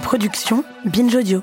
[0.00, 1.42] Production Binge Audio.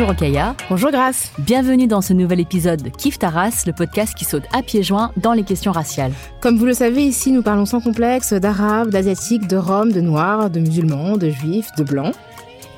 [0.00, 0.56] Bonjour Okaya.
[0.70, 1.30] Bonjour Grace.
[1.40, 5.12] Bienvenue dans ce nouvel épisode de Kif Taras, le podcast qui saute à pieds joints
[5.18, 6.14] dans les questions raciales.
[6.40, 10.48] Comme vous le savez, ici nous parlons sans complexe d'arabes, d'asiatiques, de roms, de noirs,
[10.48, 12.14] de musulmans, de juifs, de blancs.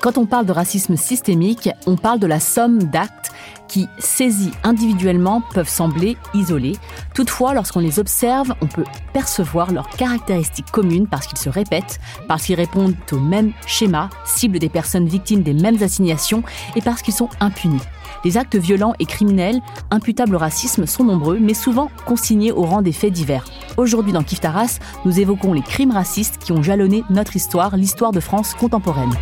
[0.01, 3.31] Quand on parle de racisme systémique, on parle de la somme d'actes
[3.67, 6.75] qui, saisis individuellement, peuvent sembler isolés.
[7.13, 8.83] Toutefois, lorsqu'on les observe, on peut
[9.13, 14.59] percevoir leurs caractéristiques communes parce qu'ils se répètent, parce qu'ils répondent au même schéma, ciblent
[14.59, 16.43] des personnes victimes des mêmes assignations
[16.75, 17.81] et parce qu'ils sont impunis.
[18.23, 19.59] Les actes violents et criminels
[19.91, 23.45] imputables au racisme sont nombreux, mais souvent consignés au rang des faits divers.
[23.75, 28.21] Aujourd'hui dans Kiftaras, nous évoquons les crimes racistes qui ont jalonné notre histoire, l'histoire de
[28.21, 29.13] France contemporaine.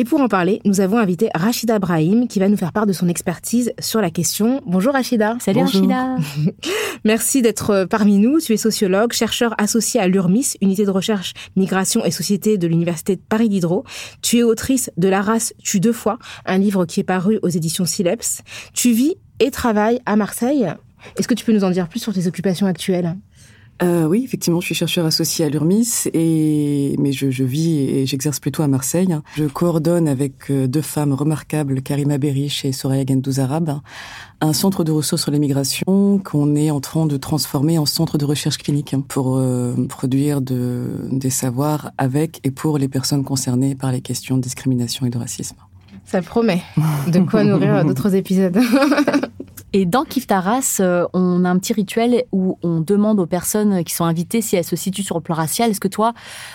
[0.00, 2.92] Et pour en parler, nous avons invité Rachida Brahim qui va nous faire part de
[2.94, 4.62] son expertise sur la question.
[4.64, 5.36] Bonjour Rachida.
[5.40, 6.16] Salut Rachida.
[7.04, 8.40] Merci d'être parmi nous.
[8.40, 13.16] Tu es sociologue, chercheur associé à l'URMIS, unité de recherche migration et société de l'Université
[13.16, 13.84] de Paris Diderot.
[14.22, 17.50] Tu es autrice de La race tue deux fois, un livre qui est paru aux
[17.50, 18.40] éditions Sileps.
[18.72, 20.66] Tu vis et travailles à Marseille.
[21.18, 23.16] Est-ce que tu peux nous en dire plus sur tes occupations actuelles?
[23.82, 28.06] Euh, oui, effectivement, je suis chercheur associé à l'URMIS, et mais je, je vis et
[28.06, 29.16] j'exerce plutôt à Marseille.
[29.36, 33.80] Je coordonne avec euh, deux femmes remarquables, Karima Berich et Soraya Gendouzarab,
[34.42, 38.24] un centre de ressources sur l'immigration qu'on est en train de transformer en centre de
[38.26, 43.92] recherche clinique pour euh, produire de, des savoirs avec et pour les personnes concernées par
[43.92, 45.56] les questions de discrimination et de racisme.
[46.04, 46.62] Ça promet
[47.06, 48.58] de quoi nourrir d'autres épisodes.
[49.72, 53.94] Et dans Kiftaras, euh, on a un petit rituel où on demande aux personnes qui
[53.94, 55.70] sont invitées si elles se situent sur le plan racial.
[55.70, 56.12] Est-ce que toi,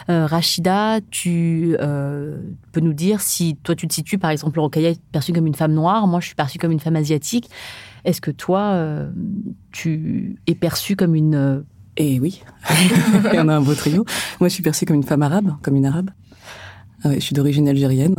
[0.09, 2.37] euh, Rachida, tu euh,
[2.73, 5.55] peux nous dire si toi tu te situes, par exemple, Rokaya est perçue comme une
[5.55, 7.49] femme noire, moi je suis perçue comme une femme asiatique.
[8.03, 8.77] Est-ce que toi,
[9.71, 11.63] tu es perçue comme une...
[11.97, 12.43] Et oui,
[13.35, 14.05] en a un beau trio.
[14.39, 16.11] Moi je suis perçue comme une femme arabe, comme une arabe.
[17.03, 18.15] je suis d'origine algérienne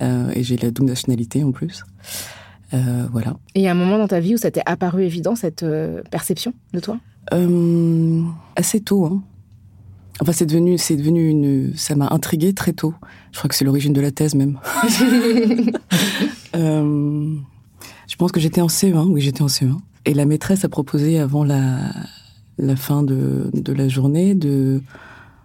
[0.00, 1.84] et j'ai la double nationalité en plus.
[2.74, 3.36] Euh, voilà.
[3.54, 5.62] Et il y a un moment dans ta vie où ça t'est apparu évident, cette
[5.62, 6.98] euh, perception de toi?
[7.32, 8.22] Euh,
[8.56, 9.06] Assez tôt.
[9.06, 9.22] Hein.
[10.20, 12.94] Enfin, c'est devenu, c'est devenu une, ça m'a intrigué très tôt.
[13.32, 14.58] Je crois que c'est l'origine de la thèse même.
[16.56, 17.34] euh,
[18.08, 19.06] je pense que j'étais en CE1.
[19.08, 19.76] Oui, j'étais en CE1.
[20.04, 21.78] Et la maîtresse a proposé avant la,
[22.58, 24.82] la fin de, de la journée de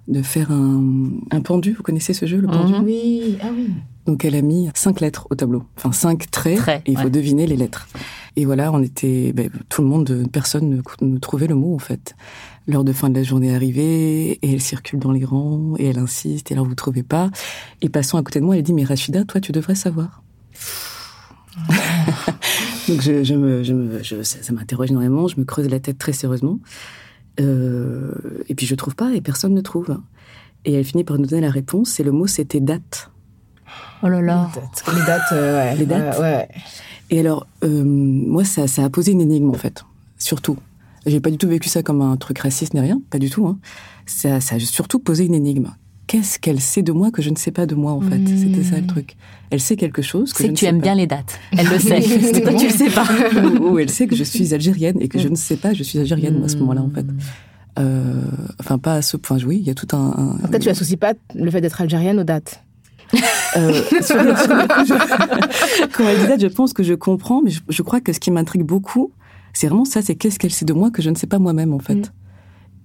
[0.10, 1.74] de faire un, un pendu.
[1.74, 2.74] Vous connaissez ce jeu, le pendu?
[2.84, 3.70] Oui, ah oui.
[4.06, 7.46] Donc elle a mis cinq lettres au tableau, enfin cinq traits, et il faut deviner
[7.46, 7.88] les lettres.
[8.36, 12.16] Et voilà, on était, ben, tout le monde, personne ne, trouvait le mot en fait.
[12.68, 15.88] L'heure de fin de la journée est arrivée, et elle circule dans les rangs, et
[15.88, 17.32] elle insiste, et alors vous trouvez pas.
[17.82, 20.24] Et passant à côté de moi, elle dit, mais Rachida, toi tu devrais savoir.
[22.88, 25.98] Donc je, je me, je me, je, ça, m'interroge énormément, je me creuse la tête
[25.98, 26.60] très sérieusement.
[27.40, 28.14] Euh,
[28.48, 29.98] et puis je trouve pas, et personne ne trouve.
[30.66, 33.12] Et elle finit par nous donner la réponse, et le mot c'était date.
[34.04, 34.50] Oh là là.
[34.94, 35.76] Les dates, euh, ouais.
[35.78, 36.20] Les dates.
[36.20, 36.48] ouais.
[37.10, 39.84] Et alors, euh, moi, ça, ça a posé une énigme, en fait.
[40.18, 40.58] Surtout.
[41.06, 43.02] J'ai pas du tout vécu ça comme un truc raciste ni rien.
[43.10, 43.48] Pas du tout.
[43.48, 43.58] Hein.
[44.06, 45.70] Ça, ça a surtout posé une énigme.
[46.08, 48.20] Qu'est-ce qu'elle sait de moi que je ne sais pas de moi, en fait?
[48.26, 49.16] C'était ça le truc.
[49.52, 51.40] Elle sait quelque chose que C'est que tu aimes bien les dates.
[51.52, 52.02] Elle le sait.
[52.42, 53.06] Toi, tu le sais pas.
[53.62, 56.00] ou, elle sait que je suis algérienne et que je ne sais pas, je suis
[56.00, 57.06] algérienne, moi, à ce moment-là, en fait.
[57.78, 58.22] Euh,
[58.60, 59.38] enfin, pas à ce point.
[59.46, 60.14] Oui, il y a tout un.
[60.18, 62.64] un en fait, tu associes pas le fait d'être algérienne aux dates.
[63.58, 64.28] euh, sur dit
[66.28, 69.12] date, je pense que je comprends, mais je, crois que ce qui m'intrigue beaucoup,
[69.54, 71.74] c'est vraiment ça, c'est qu'est-ce qu'elle sait de moi que je ne sais pas moi-même,
[71.74, 71.96] en fait.
[71.96, 72.12] Mm.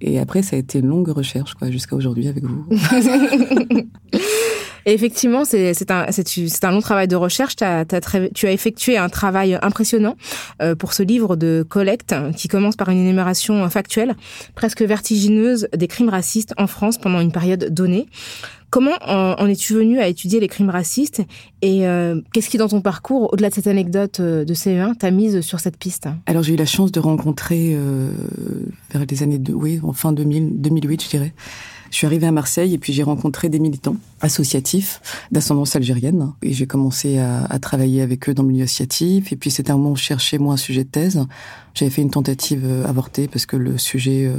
[0.01, 2.65] Et après, ça a été une longue recherche, quoi, jusqu'à aujourd'hui avec vous.
[4.85, 7.55] Et effectivement, c'est un, un long travail de recherche.
[7.55, 10.15] tu as effectué un travail impressionnant
[10.61, 14.15] euh, pour ce livre de collecte qui commence par une énumération factuelle,
[14.53, 18.07] presque vertigineuse, des crimes racistes en France pendant une période donnée.
[18.75, 21.21] Comment en, es-tu venu à étudier les crimes racistes
[21.61, 25.11] et euh, qu'est-ce qui, dans ton parcours, au-delà de cette anecdote euh, de CE1, t'a
[25.11, 26.09] mise sur cette piste?
[26.25, 28.09] Alors j'ai eu la chance de rencontrer euh,
[28.91, 31.33] vers les années oui, en fin 2000, 2008, je dirais.
[31.95, 34.99] Je suis arrivée à Marseille et puis j'ai rencontré des militants associatifs
[35.31, 39.31] d'ascendance algérienne et j'ai commencé à, à, travailler avec eux dans le milieu associatif.
[39.31, 41.25] Et puis c'était un moment où je cherchais moi un sujet de thèse.
[41.73, 44.29] J'avais fait une tentative avortée parce que le sujet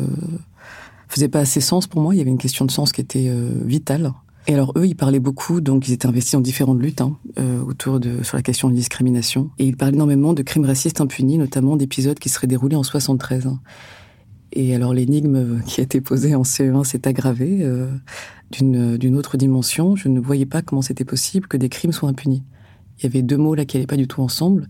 [1.08, 2.14] faisait pas assez sens pour moi.
[2.14, 3.32] Il y avait une question de sens qui était
[3.64, 4.12] vitale.
[4.48, 7.60] Et alors eux, ils parlaient beaucoup, donc ils étaient investis dans différentes luttes hein, euh,
[7.62, 9.50] autour de sur la question de discrimination.
[9.58, 13.46] Et ils parlaient énormément de crimes racistes impunis, notamment d'épisodes qui seraient déroulés en 73.
[13.46, 13.60] Hein.
[14.58, 17.88] Et alors l'énigme qui a été posée en CE1 s'est aggravée euh,
[18.50, 19.96] d'une autre dimension.
[19.96, 22.42] Je ne voyais pas comment c'était possible que des crimes soient impunis.
[22.98, 24.66] Il y avait deux mots là qui n'allaient pas du tout ensemble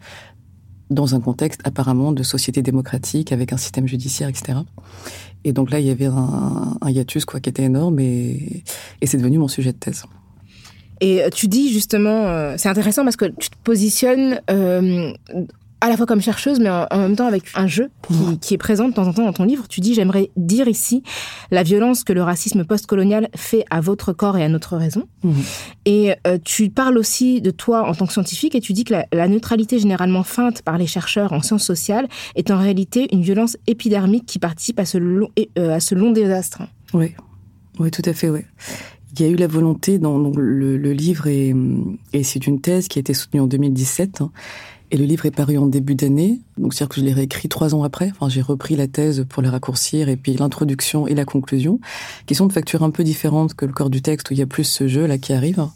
[0.90, 4.58] dans un contexte apparemment de société démocratique avec un système judiciaire, etc.
[5.44, 8.64] Et donc là, il y avait un, hiatus quoi, qui était énorme et,
[9.00, 10.02] et c'est devenu mon sujet de thèse.
[11.00, 15.12] Et tu dis justement, euh, c'est intéressant parce que tu te positionnes euh,
[15.80, 17.90] à la fois comme chercheuse, mais en, même temps avec un jeu
[18.40, 19.68] qui, est présent de temps en temps dans ton livre.
[19.68, 21.02] Tu dis, j'aimerais dire ici
[21.50, 25.06] la violence que le racisme postcolonial fait à votre corps et à notre raison.
[25.22, 25.34] Mhm.
[25.84, 28.94] Et euh, tu parles aussi de toi en tant que scientifique et tu dis que
[29.12, 33.56] la, neutralité généralement feinte par les chercheurs en sciences sociales est en réalité une violence
[33.66, 35.28] épidermique qui participe à ce long,
[35.58, 36.62] euh, à ce long désastre.
[36.94, 37.12] Oui,
[37.78, 38.40] oui, tout à fait, oui.
[39.12, 41.54] Il y a eu la volonté dans le, livre et,
[42.12, 44.22] et c'est une thèse qui a été soutenue en 2017
[44.90, 47.74] et le livre est paru en début d'année, donc c'est-à-dire que je l'ai réécrit trois
[47.74, 48.10] ans après.
[48.12, 51.80] Enfin, j'ai repris la thèse pour les raccourcir et puis l'introduction et la conclusion,
[52.26, 54.42] qui sont de facture un peu différentes que le corps du texte où il y
[54.42, 55.66] a plus ce jeu là qui arrive.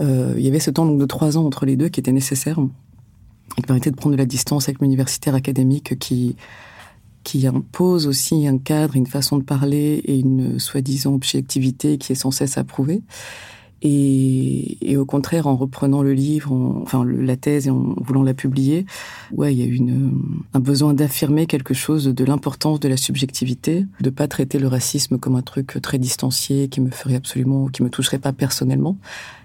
[0.00, 2.12] Euh, il y avait ce temps donc de trois ans entre les deux qui était
[2.12, 6.36] nécessaire et qui permettait de prendre de la distance avec l'universitaire académique qui
[7.22, 12.16] qui impose aussi un cadre, une façon de parler et une soi-disant objectivité qui est
[12.16, 13.02] sans cesse approuvée.
[13.82, 18.34] Et, et, au contraire, en reprenant le livre, enfin la thèse et en voulant la
[18.34, 18.84] publier,
[19.32, 20.20] ouais, il y a eu une,
[20.52, 25.18] un besoin d'affirmer quelque chose de l'importance de la subjectivité, de pas traiter le racisme
[25.18, 28.98] comme un truc très distancié qui me ferait absolument, qui me toucherait pas personnellement,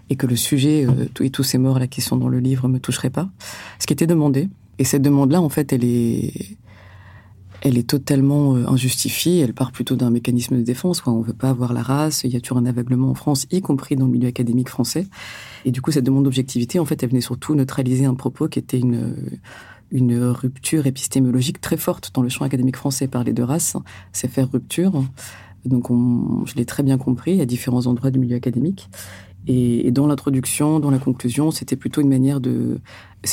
[0.10, 2.80] et que le sujet euh, et tous ces morts, la question dans le livre, me
[2.80, 3.30] toucherait pas.
[3.80, 4.50] Ce qui était demandé.
[4.78, 6.58] Et cette demande-là, en fait, elle est,
[7.66, 9.40] elle est totalement euh, injustifiée.
[9.40, 11.02] Elle part plutôt d'un mécanisme de défense.
[11.02, 11.14] Quoi.
[11.14, 12.24] On veut pas avoir la race.
[12.24, 15.08] Il y a toujours un aveuglement en France, y compris dans le milieu académique français.
[15.66, 18.60] Et du coup, cette demande d'objectivité, en fait, elle venait surtout neutraliser un propos qui
[18.60, 19.16] était une
[19.92, 23.08] une rupture épistémologique très forte dans le champ académique français.
[23.08, 23.78] Parler de race,
[24.12, 25.04] c'est faire rupture.
[25.64, 28.90] Donc, on, je l'ai très bien compris à différents endroits du milieu académique.
[29.48, 32.80] Et, dans l'introduction, dans la conclusion, c'était plutôt une manière de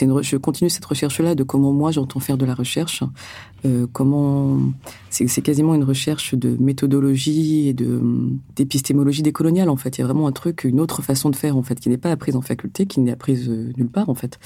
[0.01, 3.03] une, je continue cette recherche-là de comment moi j'entends faire de la recherche,
[3.65, 4.59] euh, comment
[5.11, 8.01] c'est, quasiment une recherche de méthodologie et de
[8.57, 9.99] d'épistémologie décoloniale en fait.
[9.99, 11.99] Il y a vraiment un truc, une autre façon de faire en fait, qui n'est
[11.99, 14.39] pas apprise en faculté, qui n'est apprise euh, nulle part en fait.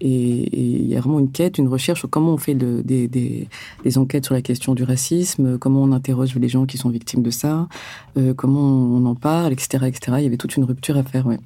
[0.00, 3.08] Et, il y a vraiment une quête, une recherche sur comment on fait de, des,
[3.08, 3.48] des,
[3.84, 7.22] des, enquêtes sur la question du racisme, comment on interroge les gens qui sont victimes
[7.22, 7.68] de ça,
[8.16, 10.16] euh, comment on en parle, etc., etc.
[10.18, 11.26] Il y avait toute une rupture à faire.
[11.26, 11.38] Ouais.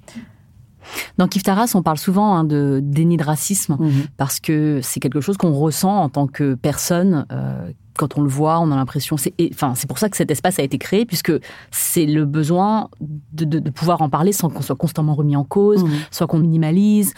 [1.18, 4.04] Dans Kif Taras, on parle souvent hein, de déni de racisme mhm.
[4.16, 7.26] parce que c'est quelque chose qu'on ressent en tant que personne.
[7.32, 9.16] Euh, quand on le voit, on a l'impression.
[9.16, 11.32] C'est, enfin, c'est pour ça que cet espace a été créé, puisque
[11.70, 15.44] c'est le besoin de, de, de pouvoir en parler sans qu'on soit constamment remis en
[15.44, 15.90] cause, mhm.
[16.10, 17.14] soit qu'on minimalise.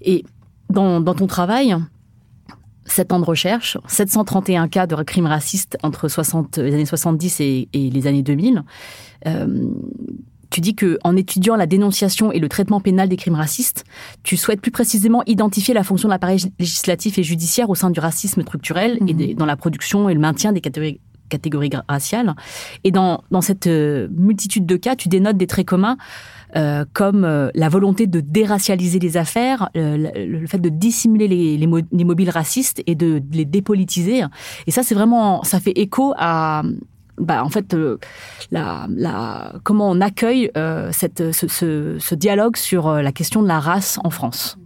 [0.00, 0.24] Et
[0.68, 1.76] dans, dans ton travail,
[2.86, 7.68] 7 ans de recherche, 731 cas de crimes racistes entre 60, les années 70 et,
[7.72, 8.62] et les années 2000.
[9.26, 9.64] Euh,
[10.50, 13.84] tu dis que en étudiant la dénonciation et le traitement pénal des crimes racistes,
[14.22, 18.00] tu souhaites plus précisément identifier la fonction de l'appareil législatif et judiciaire au sein du
[18.00, 19.34] racisme structurel et mhm.
[19.34, 22.34] dans la production et le maintien des catégories, catégories raciales.
[22.84, 25.96] Et dans, dans cette euh, multitude de cas, tu dénotes des traits communs
[26.56, 31.68] euh, comme euh, la volonté de déracialiser les affaires, le, fait de dissimuler les, les,
[31.92, 34.24] les, mobiles racistes et de, de les dépolitiser.
[34.66, 36.62] Et ça, c'est vraiment, ça fait écho à,
[37.20, 37.98] bah, en fait, euh,
[39.62, 44.56] comment on accueille euh, ce, dialogue sur euh, la question de la race en France.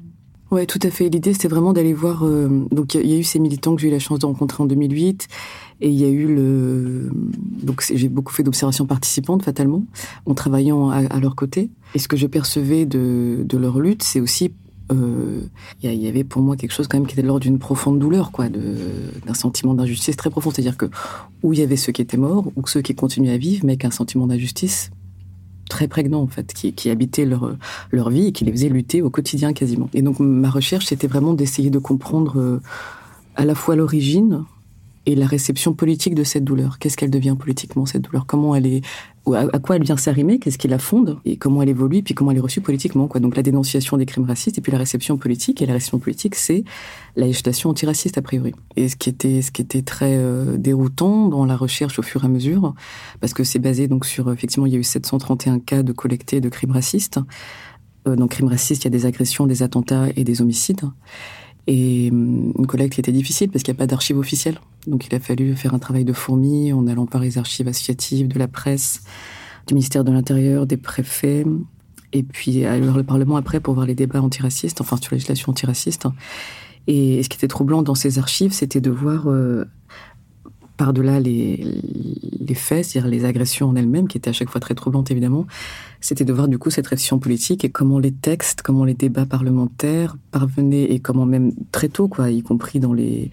[0.50, 1.08] Ouais, tout à fait.
[1.08, 2.24] L'idée, c'était vraiment d'aller voir.
[2.70, 4.66] donc, il y, a eu ces militants que j'ai eu la chance de rencontrer en
[4.66, 5.26] 2008,
[5.80, 7.10] et il y a eu le.
[7.62, 9.84] Donc, j'ai beaucoup fait d'observations participantes, fatalement,
[10.26, 11.70] en travaillant à, leur côté.
[11.96, 14.52] Et ce que je percevais de leur lutte, c'est aussi
[14.92, 15.40] euh,
[15.82, 17.98] il y, avait pour moi quelque chose quand même qui était de l'ordre d'une profonde
[17.98, 20.50] douleur, quoi, d'un sentiment d'injustice très profond.
[20.50, 20.86] C'est-à-dire que
[21.42, 23.76] où il y avait ceux qui étaient morts ou ceux qui continuaient à vivre, mais
[23.76, 24.90] qu'un sentiment d'injustice
[25.70, 27.56] très prégnants en fait, qui, habitaient leur
[27.90, 29.88] leur vie et qui les faisaient lutter au quotidien quasiment.
[29.94, 32.60] Et donc ma recherche, c'était vraiment d'essayer de comprendre euh,
[33.36, 34.44] à la fois l'origine
[35.06, 36.78] et la réception politique de cette douleur.
[36.78, 38.26] Qu'est-ce qu'elle devient politiquement cette douleur?
[38.26, 38.82] Comment elle est
[39.32, 40.38] à, quoi elle vient s'arrimer?
[40.38, 41.18] Qu'est-ce qui la fonde?
[41.24, 43.20] Et comment elle évolue Puis comment elle est reçue politiquement quoi.
[43.20, 45.62] Donc la dénonciation des crimes racistes et puis la réception politique.
[45.62, 46.64] Et la réception politique, c'est
[47.16, 48.52] la législation antiraciste a priori.
[48.76, 52.22] Et ce qui était ce qui était très euh, déroutant dans la recherche au fur
[52.22, 52.74] et à mesure,
[53.20, 56.40] parce que c'est basé donc sur effectivement il y a eu 731 cas de collectés
[56.40, 57.18] de crimes racistes.
[58.06, 60.82] Euh, donc crimes racistes, il y a des agressions, des attentats et des homicides.
[61.66, 64.58] Et hum, une collecte qui était difficile parce qu'il n'y a pas d'archives officielles.
[64.86, 68.28] Donc il a fallu faire un travail de fourmi en allant par les archives associatives,
[68.28, 69.02] de la presse,
[69.66, 71.44] du ministère de l'Intérieur, des préfets,
[72.12, 75.16] et puis aller voir le Parlement après pour voir les débats antiracistes, enfin sur la
[75.16, 76.06] législation antiraciste.
[76.86, 79.64] Et ce qui était troublant dans ces archives, c'était de voir euh,
[80.76, 81.64] par-delà les,
[82.40, 85.46] les faits, c'est-à-dire les agressions en elles-mêmes, qui étaient à chaque fois très troublantes évidemment,
[86.00, 89.26] c'était de voir du coup cette réflexion politique et comment les textes, comment les débats
[89.26, 93.30] parlementaires parvenaient et comment même très tôt, quoi, y compris dans les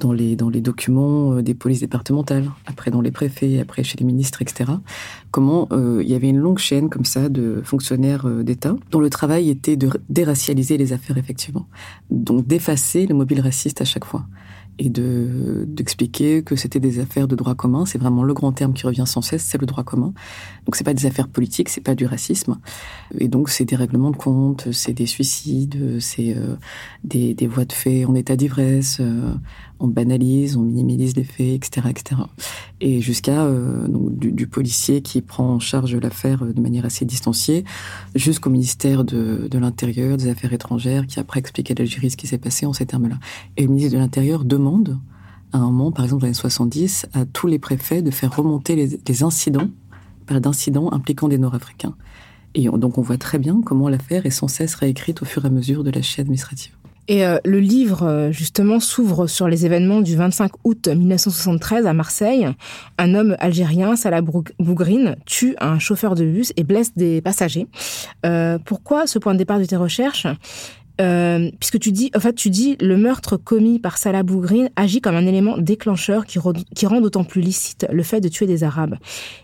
[0.00, 3.98] dans les dans les documents euh, des polices départementales, après dans les préfets, après chez
[3.98, 4.72] les ministres, etc.
[5.30, 9.00] Comment euh, il y avait une longue chaîne comme ça de fonctionnaires euh, d'État dont
[9.00, 11.66] le travail était de déracialiser les affaires effectivement,
[12.10, 14.24] donc d'effacer le mobile raciste à chaque fois
[14.80, 17.84] et de d'expliquer que c'était des affaires de droit commun.
[17.84, 20.14] C'est vraiment le grand terme qui revient sans cesse, c'est le droit commun.
[20.64, 22.58] Donc c'est pas des affaires politiques, c'est pas du racisme.
[23.18, 26.56] Et donc c'est des règlements de compte, c'est des suicides, c'est euh,
[27.04, 28.98] des, des voies de fait en état d'ivresse.
[29.00, 29.34] Euh,
[29.80, 32.20] on banalise, on minimalise les faits, etc., etc.
[32.80, 37.64] Et jusqu'à euh, du, du, policier qui prend en charge l'affaire de manière assez distanciée,
[38.14, 42.26] jusqu'au ministère de, de l'Intérieur, des Affaires étrangères, qui après explique à l'Algérie ce qui
[42.26, 43.16] s'est passé en ces termes-là.
[43.56, 44.69] Et le ministre de l'Intérieur demande,
[45.52, 48.76] à un moment, par exemple dans les 70, à tous les préfets de faire remonter
[49.06, 49.68] les, incidents,
[50.26, 51.94] par d'incidents impliquant des Nord-Africains.
[52.54, 55.48] Et donc on voit très bien comment l'affaire est sans cesse réécrite au fur et
[55.48, 56.72] à mesure de la chaîne administrative.
[57.10, 61.92] Et euh, le livre, euh, justement, s'ouvre sur les événements du 25 août 1973 à
[61.92, 62.46] Marseille.
[62.98, 67.66] Un homme algérien, Salah Bougrine, tue un chauffeur de bus et blesse des passagers.
[68.24, 70.28] Euh, pourquoi ce point de départ de tes recherches?
[71.00, 75.00] Euh, puisque tu dis, en fait, tu dis, le meurtre commis par Salah Bougrine agit
[75.00, 76.38] comme un élément déclencheur qui,
[76.74, 78.96] qui rend d'autant plus licite le fait de tuer des Arabes.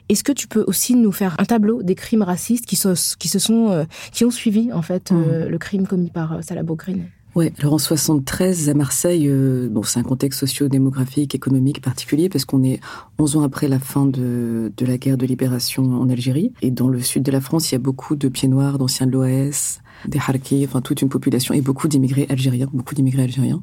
[0.09, 3.29] Est-ce que tu peux aussi nous faire un tableau des crimes racistes qui, se, qui
[3.29, 5.47] se sont, euh, qui ont suivi en fait mmh.
[5.49, 10.01] le crime commis par Salah Bougrine Ouais, alors en 73 à Marseille, euh, bon, c'est
[10.01, 12.81] un contexte socio-démographique, économique particulier parce qu'on est
[13.19, 16.89] 11 ans après la fin de, de la guerre de libération en Algérie et dans
[16.89, 19.81] le sud de la France, il y a beaucoup de pieds noirs, d'anciens de l'OAS,
[20.07, 23.63] des Harkis, enfin toute une population et beaucoup d'immigrés algériens, beaucoup d'immigrés algériens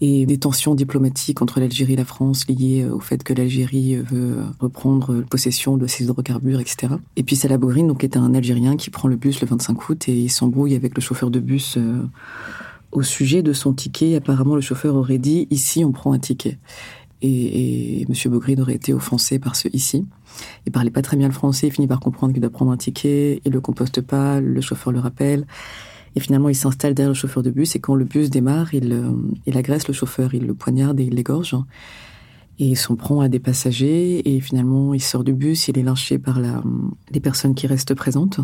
[0.00, 4.38] et des tensions diplomatiques entre l'Algérie et la France liées au fait que l'Algérie veut
[4.58, 6.94] reprendre possession de ses hydrocarbures, etc.
[7.16, 10.08] Et puis Salah Bourine, donc est un Algérien qui prend le bus le 25 août
[10.08, 11.76] et il s'embrouille avec le chauffeur de bus.
[11.76, 12.02] Euh,
[12.92, 16.58] au sujet de son ticket, apparemment le chauffeur aurait dit ici on prend un ticket.
[17.22, 18.32] Et, et M.
[18.32, 20.06] Bogrine aurait été offensé par ce ici.
[20.66, 22.76] Il parlait pas très bien le français, il finit par comprendre qu'il doit prendre un
[22.76, 25.46] ticket, il le composte pas, le chauffeur le rappelle.
[26.16, 28.92] Et finalement, il s'installe derrière le chauffeur de bus et quand le bus démarre, il,
[28.92, 29.10] euh,
[29.46, 31.56] il agresse le chauffeur, il le poignarde et il l'égorge.
[32.60, 35.82] Et il s'en prend à des passagers et finalement, il sort du bus, il est
[35.82, 36.62] lynché par la,
[37.10, 38.38] les personnes qui restent présentes.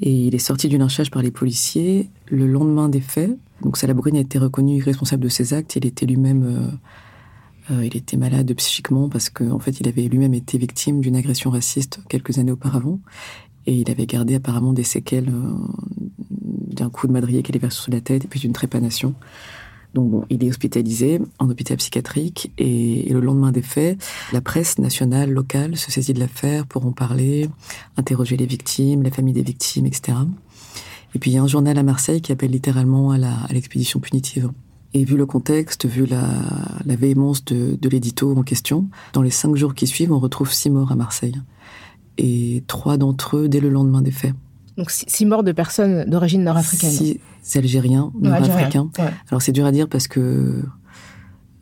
[0.00, 3.36] Et il est sorti du lynchage par les policiers le lendemain des faits.
[3.62, 5.76] Donc Salah a été reconnu responsable de ses actes.
[5.76, 6.70] Il était lui-même, euh,
[7.70, 11.16] euh, il était malade psychiquement parce qu'en en fait, il avait lui-même été victime d'une
[11.16, 13.00] agression raciste quelques années auparavant.
[13.66, 15.52] Et il avait gardé apparemment des séquelles euh,
[16.30, 19.14] d'un coup de madrier qui est versé sur la tête et puis d'une trépanation.
[19.94, 23.98] Donc bon, il est hospitalisé en hôpital psychiatrique et, le lendemain des faits,
[24.32, 27.48] la presse nationale, locale se saisit de l'affaire pour en parler,
[27.96, 30.18] interroger les victimes, la famille des victimes, etc.
[31.14, 34.50] Et puis il y a un journal à Marseille qui appelle littéralement à l'expédition punitive.
[34.94, 36.26] Et vu le contexte, vu la,
[36.86, 40.52] la véhémence de, de l'édito en question, dans les cinq jours qui suivent, on retrouve
[40.52, 41.36] six morts à Marseille.
[42.16, 44.34] Et trois d'entre eux dès le lendemain des faits.
[44.76, 46.90] Donc six morts de personnes d'origine nord-africaine.
[46.90, 47.20] Six
[47.56, 48.90] Algériens, nord-africains.
[49.30, 50.20] Alors c'est dur à dire parce que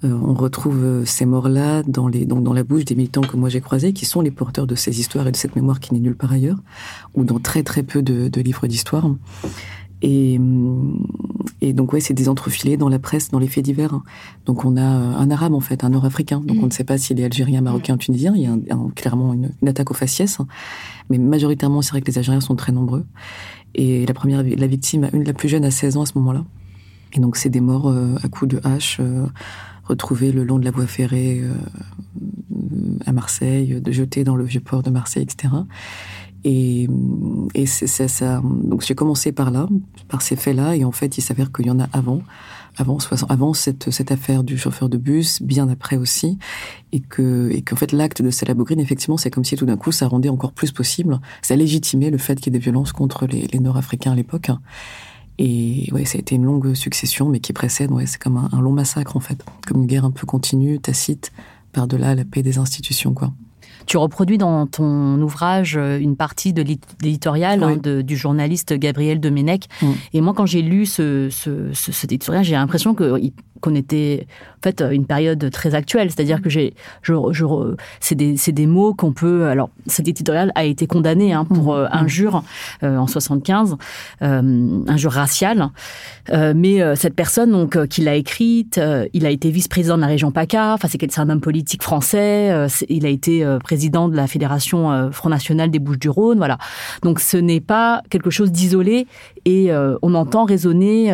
[0.04, 3.36] euh, on retrouve euh, ces morts-là dans les donc dans la bouche des militants que
[3.38, 5.94] moi j'ai croisés, qui sont les porteurs de ces histoires et de cette mémoire qui
[5.94, 6.58] n'est nulle part ailleurs,
[7.14, 9.10] ou dans très très peu de, de livres d'histoire.
[10.02, 10.38] Et,
[11.60, 13.98] et donc ouais, c'est des entrefilés dans la presse, dans les faits divers.
[14.44, 16.40] Donc on a euh, un arabe en fait, un nord-africain.
[16.40, 16.64] Donc mm.
[16.64, 18.34] on ne sait pas s'il est algérien, marocain, ou tunisien.
[18.36, 20.38] Il y a un, clairement une, une, attaque aux faciès.
[21.08, 23.06] Mais majoritairement, c'est vrai que les Algériens sont très nombreux.
[23.74, 26.44] Et la première, la victime, une la plus jeune, a 16 ans à ce moment-là.
[27.12, 29.26] Et donc c'est des morts euh, à coups de hache euh,
[29.84, 31.42] retrouvés le long de la voie ferrée
[33.06, 35.54] à Marseille, de jetés dans le vieux port de Marseille, etc.
[36.48, 36.88] Et,
[37.54, 38.40] et c'est ça.
[38.62, 39.68] Donc j'ai commencé par là,
[40.06, 42.22] par ces faits-là, et en fait, il s'avère qu'il y en a avant,
[42.76, 42.98] avant,
[43.28, 46.38] avant cette, cette affaire du chauffeur de bus, bien après aussi,
[46.92, 49.76] et que et qu'en fait l'acte de Salah Bogrine, effectivement, c'est comme si tout d'un
[49.76, 52.92] coup ça rendait encore plus possible, ça légitimait le fait qu'il y ait des violences
[52.92, 54.50] contre les, les Nord-Africains à l'époque.
[55.38, 58.48] Et ouais, ça a été une longue succession, mais qui précède, ouais, c'est comme un,
[58.52, 61.32] un long massacre en fait, comme une guerre un peu continue, tacite,
[61.72, 63.32] par-delà la paix des institutions, quoi.
[63.86, 69.64] Tu reproduis dans ton ouvrage euh, une partie de l'éditorial hein, du journaliste Gabriel Domenech.
[69.80, 69.86] Mm.
[70.14, 74.26] Et moi, quand j'ai lu ce, ce, ce, cet éditorial, j'ai l'impression qu'on était
[74.58, 76.10] en fait une période très actuelle.
[76.10, 77.44] C'est-à-dire que j'ai, je, je,
[78.00, 79.46] c'est des, des, mots qu'on peut.
[79.46, 81.78] Alors, cet éditorial a été condamné hein, pour mmh.
[81.78, 82.42] euh, injure
[82.82, 83.76] euh, en 75,
[84.22, 85.68] euh, injure raciale.
[86.30, 88.80] Euh, mais euh, cette personne donc qui l'a écrite,
[89.12, 90.74] il a été vice-président de la région PACA.
[90.74, 92.66] Enfin, c'est un homme politique français.
[92.88, 96.38] il a été président de la fédération Front National des Bouches-du-Rhône.
[96.38, 96.58] Voilà.
[97.02, 99.06] Donc, ce n'est pas quelque chose d'isolé
[99.44, 99.70] et
[100.02, 101.12] on entend résonner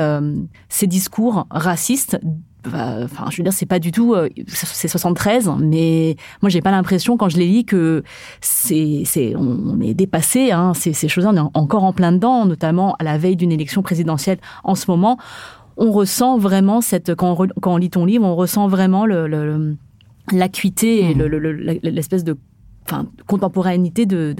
[0.68, 2.18] ces discours racistes
[2.66, 6.70] enfin, je veux dire, c'est pas du tout, euh, c'est 73, mais moi, j'ai pas
[6.70, 8.02] l'impression quand je les lis que
[8.40, 12.46] c'est, c'est, on est dépassé, hein, ces, ces choses-là, on est encore en plein dedans,
[12.46, 15.18] notamment à la veille d'une élection présidentielle en ce moment.
[15.76, 19.76] On ressent vraiment cette, quand on, quand on lit ton livre, on ressent vraiment le,
[20.30, 21.78] l'acuité et mmh.
[21.82, 22.36] l'espèce de,
[22.84, 24.34] enfin, contemporanéité de,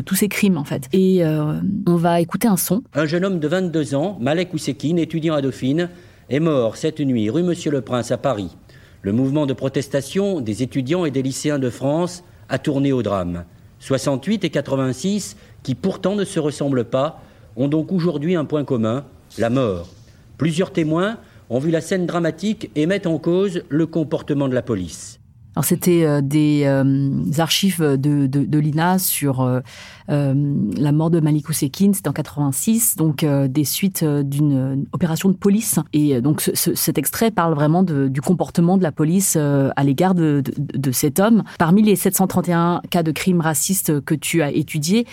[0.00, 0.88] tous ces crimes en fait.
[0.92, 2.82] Et euh, on va écouter un son.
[2.94, 5.90] Un jeune homme de 22 ans, Malek Ousekine, étudiant à Dauphine,
[6.28, 8.56] est mort cette nuit rue Monsieur le Prince à Paris.
[9.02, 13.44] Le mouvement de protestation des étudiants et des lycéens de France a tourné au drame.
[13.80, 17.22] 68 et 86, qui pourtant ne se ressemblent pas,
[17.56, 19.04] ont donc aujourd'hui un point commun,
[19.38, 19.88] la mort.
[20.36, 24.62] Plusieurs témoins ont vu la scène dramatique et mettent en cause le comportement de la
[24.62, 25.19] police.
[25.62, 29.60] C'était euh, des euh, archives de, de, l'INA sur euh,
[30.08, 35.78] la mort de Malik Ousekine, c'était en 86, donc des suites d'une opération de police.
[35.92, 40.42] Et donc ce, cet extrait parle vraiment du comportement de la police à l'égard de,
[40.56, 41.44] de, cet homme.
[41.58, 45.06] Parmi les 731 cas de crimes racistes que tu as étudiés,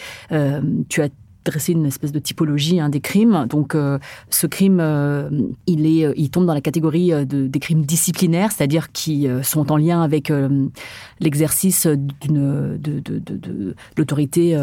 [0.89, 1.09] tu as
[1.47, 3.47] dresser une espèce de typologie hein, des crimes.
[3.49, 3.97] Donc, euh,
[4.29, 5.29] ce crime, euh,
[5.65, 9.71] il est, euh, il tombe dans la catégorie de, des crimes disciplinaires, c'est-à-dire qui sont
[9.71, 10.31] en lien avec
[11.19, 14.57] l'exercice d'une de, l'autorité,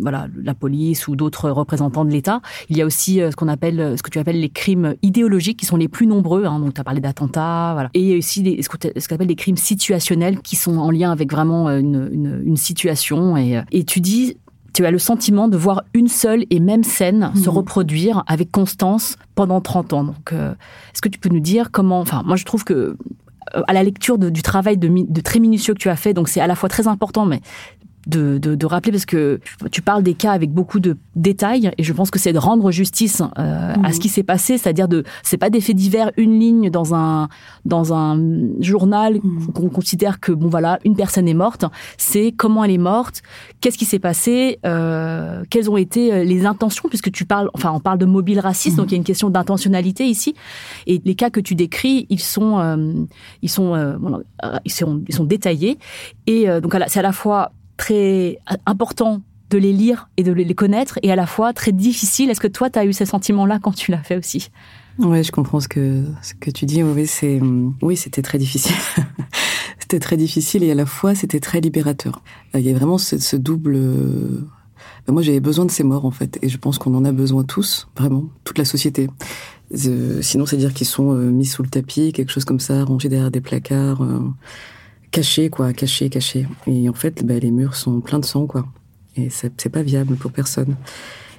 [0.00, 2.40] voilà, la police ou d'autres représentants de l'État.
[2.68, 5.66] Il y a aussi ce qu'on appelle, ce que tu appelles les crimes idéologiques, qui
[5.66, 6.44] sont les plus nombreux.
[6.44, 7.88] Hein, donc, tu as parlé d'attentats.
[7.94, 10.90] Et il y a aussi des, ce qu'on appelle des crimes situationnels, qui sont en
[10.90, 13.36] lien avec vraiment une, situation.
[13.36, 14.36] Et tu dis
[14.76, 17.56] tu as le sentiment de voir une seule et même scène se mhm.
[17.56, 20.04] reproduire avec constance pendant 30 ans.
[20.04, 20.52] Donc, euh,
[20.92, 21.98] est-ce que tu peux nous dire comment...
[22.00, 22.74] Enfin, moi, je trouve que
[23.54, 26.28] euh, à la lecture du travail de, de, très minutieux que tu as fait, donc
[26.28, 27.40] c'est à la fois très important, mais
[28.06, 29.40] de, de, de, rappeler parce que
[29.70, 32.70] tu parles des cas avec beaucoup de détails et je pense que c'est de rendre
[32.70, 34.02] justice euh, à ce mhm.
[34.02, 37.28] qui s'est passé, c'est-à-dire de c'est pas des faits divers, une ligne dans un
[37.64, 38.20] dans un
[38.60, 39.52] journal mmh.
[39.52, 41.64] qu'on considère que bon voilà une personne est morte,
[41.98, 43.22] c'est comment elle est morte,
[43.60, 47.72] qu'est-ce qui s'est passé, euh, quelles ont été euh, les intentions puisque tu parles enfin
[47.72, 48.82] on parle de mobile raciste mhm.
[48.82, 50.34] donc il y a une question d'intentionnalité ici
[50.86, 52.92] et les cas que tu décris ils sont euh,
[53.42, 53.96] ils sont euh,
[54.64, 55.78] ils sont ils sont détaillés
[56.26, 60.98] et donc c'est à la fois très important de les lire et de les connaître
[61.02, 62.30] et à la fois très difficile.
[62.30, 64.50] Est-ce que toi, tu as eu ces sentiments-là quand tu l'as fait aussi?
[64.98, 66.82] Oui, je comprends ce que, ce que tu dis.
[66.82, 67.40] Oui, c'est,
[67.82, 68.74] oui, c'était très difficile.
[69.78, 72.22] c'était très difficile et à la fois, c'était très libérateur.
[72.54, 73.78] Il y a vraiment ce, double...
[75.08, 76.38] Moi, j'avais besoin de ces morts, en fait.
[76.42, 79.08] Et je pense qu'on en a besoin tous, vraiment, toute la société.
[79.72, 83.08] sinon, c'est dire qu'ils sont euh, mis sous le tapis, quelque chose comme ça, rangés
[83.08, 84.02] derrière des placards.
[84.02, 84.20] Euh,
[85.10, 86.46] caché, quoi, caché, caché.
[86.66, 88.66] Et en fait, bah, les murs sont pleins de sang, quoi.
[89.16, 90.76] Et c'est pas viable pour personne.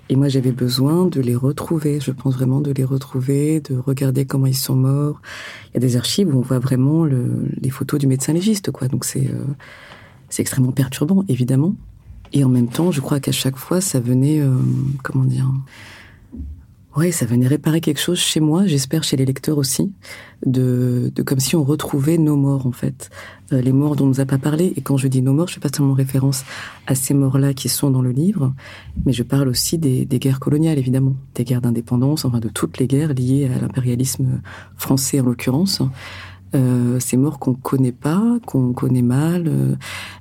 [0.10, 1.99] Et moi, j'avais besoin de les retrouver.
[1.99, 5.21] Je pense vraiment de les retrouver, de regarder comment ils sont morts.
[5.69, 8.71] Il y a des archives où on voit vraiment le, les photos du médecin légiste,
[8.71, 8.88] quoi.
[8.88, 9.43] Donc c'est euh,
[10.30, 11.75] c'est extrêmement perturbant, évidemment.
[12.34, 14.56] Et en même temps, je crois qu'à chaque fois, ça venait, euh,
[15.03, 15.49] comment dire,
[16.97, 19.91] Ouais, ça venait réparer quelque chose chez moi, j'espère chez les lecteurs aussi,
[20.47, 23.12] de, comme si on retrouvait nos morts en fait,
[23.53, 24.73] euh, les morts dont on nous a pas parlé.
[24.75, 26.43] Et quand je dis nos morts, je fais pas seulement référence
[26.88, 28.51] à ces morts-là qui sont dans le livre,
[29.05, 32.79] mais je parle aussi des, des guerres coloniales évidemment, des guerres d'indépendance, enfin de toutes
[32.79, 34.41] les guerres liées à l'impérialisme
[34.75, 35.83] français en l'occurrence.
[36.55, 39.75] Euh, ces morts qu'on connaît pas, qu'on connaît mal, euh,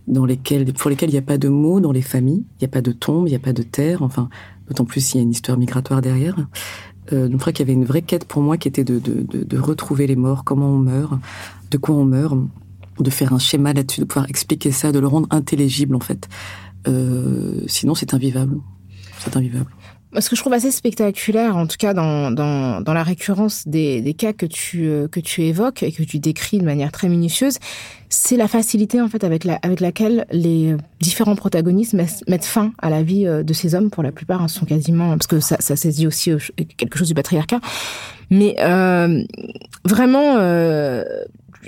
[0.08, 2.66] dans lesquelles, pour lesquelles il n'y a pas de mots dans les familles, il n'y
[2.66, 4.28] a pas de tombe, il n'y a pas de terre, enfin
[4.68, 6.37] d'autant plus s'il y a une histoire migratoire derrière.
[7.12, 8.98] Euh, donc je crois qu'il y avait une vraie quête pour moi qui était de,
[8.98, 11.14] de, de, de, retrouver les morts, comment on meurt,
[11.70, 12.37] de quoi on meurt,
[12.98, 16.29] de faire un schéma là-dessus, de pouvoir expliquer ça, de le rendre intelligible en fait.
[17.66, 18.59] sinon, c'est invivable.
[19.18, 19.70] C'est invivable.
[20.18, 24.14] Ce que je trouve assez spectaculaire, en tout cas dans, dans, la récurrence des, des,
[24.14, 27.59] cas que tu, euh, que tu évoques et que tu décris de manière très minutieuse,
[28.09, 32.88] c'est la facilité en fait avec, la, avec laquelle les différents protagonistes mettent fin à
[32.88, 33.90] la vie euh, de ces hommes.
[33.90, 36.38] Pour la plupart, hein, sont quasiment parce que ça, ça saisit aussi euh,
[36.76, 37.61] quelque chose du patriarcat.
[38.31, 38.57] Mais
[39.85, 40.37] vraiment,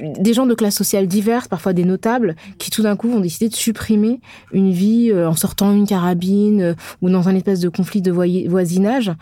[0.01, 3.49] des gens de classes sociales diverses, parfois des notables, qui tout d'un coup vont décider
[3.49, 4.21] de supprimer
[4.53, 8.13] une vie euh, en sortant une carabine euh, ou dans un espèce de conflit de
[8.13, 9.13] voisinage,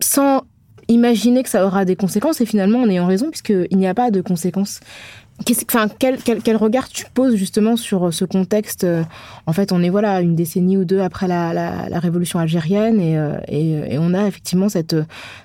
[0.00, 0.42] sans
[0.88, 4.10] imaginer que ça aura des conséquences et finalement en ayant raison puisqu'il n'y a pas
[4.10, 4.80] de conséquences.
[5.98, 8.86] Quel, regard tu poses justement sur euh, ce contexte
[9.46, 13.14] En fait, on est voilà une décennie ou deux après la, révolution algérienne et,
[13.48, 14.96] et, on a effectivement cette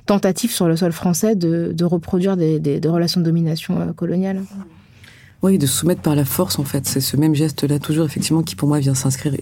[0.06, 4.44] tentative sur le sol français de, reproduire des, relations de domination coloniale.
[5.42, 6.86] Oui, de soumettre par la force, en fait.
[6.86, 9.36] C'est ce même geste-là, toujours, effectivement, qui, pour moi, vient s'inscrire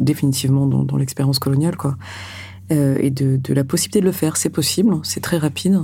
[0.00, 1.96] définitivement dans, l'expérience coloniale, quoi.
[2.72, 4.36] Euh, et de, la possibilité de le faire.
[4.38, 5.78] C'est possible, c'est très rapide.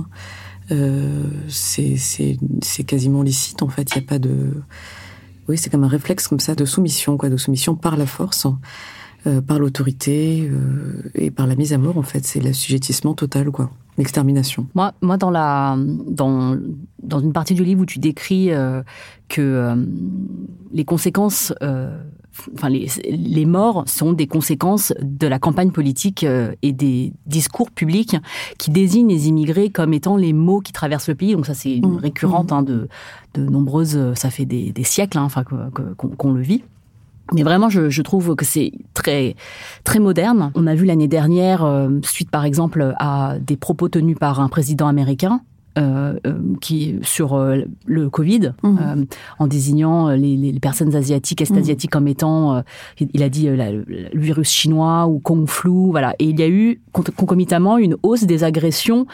[0.71, 3.95] Euh, c'est quasiment licite, en fait.
[3.95, 4.53] Il n'y a pas de...
[5.47, 8.47] Oui, c'est comme un réflexe comme ça de soumission, quoi, de soumission par la force,
[9.27, 12.25] euh, par l'autorité euh, et par la mise à mort, en fait.
[12.25, 14.65] C'est l'assujettissement total, quoi l'extermination.
[14.73, 16.57] Moi, moi dans, la, dans,
[17.03, 18.81] dans une partie du livre où tu décris euh,
[19.29, 19.85] que
[20.71, 21.53] les conséquences,
[22.53, 27.71] enfin les, les morts sont des conséquences de la campagne politique euh, et des discours
[27.71, 28.15] publics
[28.57, 31.33] qui désignent les immigrés comme étant les mots qui traversent le pays.
[31.33, 31.97] Donc ça, c'est une mmh.
[31.97, 32.55] récurrente mmh.
[32.55, 32.87] hein, de,
[33.35, 36.63] de nombreuses, ça fait des, des siècles, hein, enfin qu'on qu le vit.
[37.33, 39.35] Mais vraiment, je, je trouve que c'est très
[39.85, 40.51] très moderne.
[40.55, 44.49] On a vu l'année dernière, euh, suite par exemple à des propos tenus par un
[44.49, 45.41] président américain,
[45.77, 48.77] euh, euh, qui sur euh, le Covid, mmh.
[48.79, 49.05] euh,
[49.39, 51.93] en désignant les, les, personnes asiatiques, est-asiatiques mmh.
[51.93, 52.61] comme étant, euh,
[52.99, 56.13] il a dit la, le virus chinois ou Kung Flu, voilà.
[56.19, 59.07] Et il y a eu concomitamment une hausse des agressions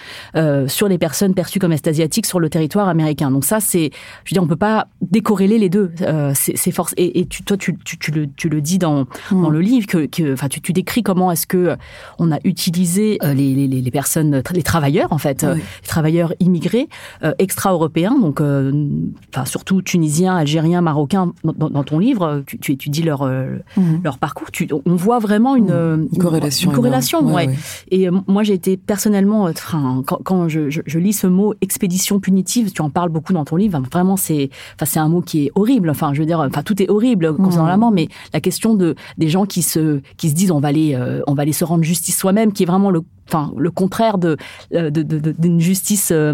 [0.68, 3.32] sur les personnes perçues comme est-asiatiques sur le territoire américain.
[3.32, 3.92] Donc ça, c'est,
[4.26, 5.92] je veux dire, on peut pas décorréler les deux.
[6.34, 6.94] c'est force.
[6.98, 9.42] Et, et tu, toi, tu, tu, tu, le, tu le dis dans, mmh.
[9.42, 11.78] dans le livre que, enfin, tu, tu décris comment est-ce que
[12.18, 15.60] on a utilisé les, les, les personnes, les travailleurs en fait, oui.
[15.60, 16.90] les travailleurs immigrés
[17.24, 18.88] euh, extra-européens, donc euh,
[19.30, 21.34] enfin surtout tunisiens, algériens, marocains.
[21.44, 23.98] Dans, dans ton livre, tu, tu étudies leur euh, mmh.
[24.04, 24.52] leur parcours.
[24.52, 26.10] Tu, on voit vraiment une, mmh.
[26.14, 26.70] une corrélation.
[26.70, 27.48] Une corrélation, ouais, ouais.
[27.48, 27.56] ouais,
[27.92, 32.20] Et moi, j'ai été personnellement, enfin, quand, quand je, je, je, lis ce mot expédition
[32.20, 33.82] punitive, tu en parles beaucoup dans ton livre.
[33.92, 35.90] Vraiment, c'est, enfin, c'est un mot qui est horrible.
[35.90, 37.70] Enfin, je veux dire, enfin, tout est horrible concernant mmh.
[37.70, 40.70] la mort, mais la question de des gens qui se qui se disent on va
[40.70, 44.18] aller on va aller se rendre justice soi-même, qui est vraiment le enfin le contraire
[44.18, 44.38] de
[44.72, 46.34] d'une de, de, de, justice euh,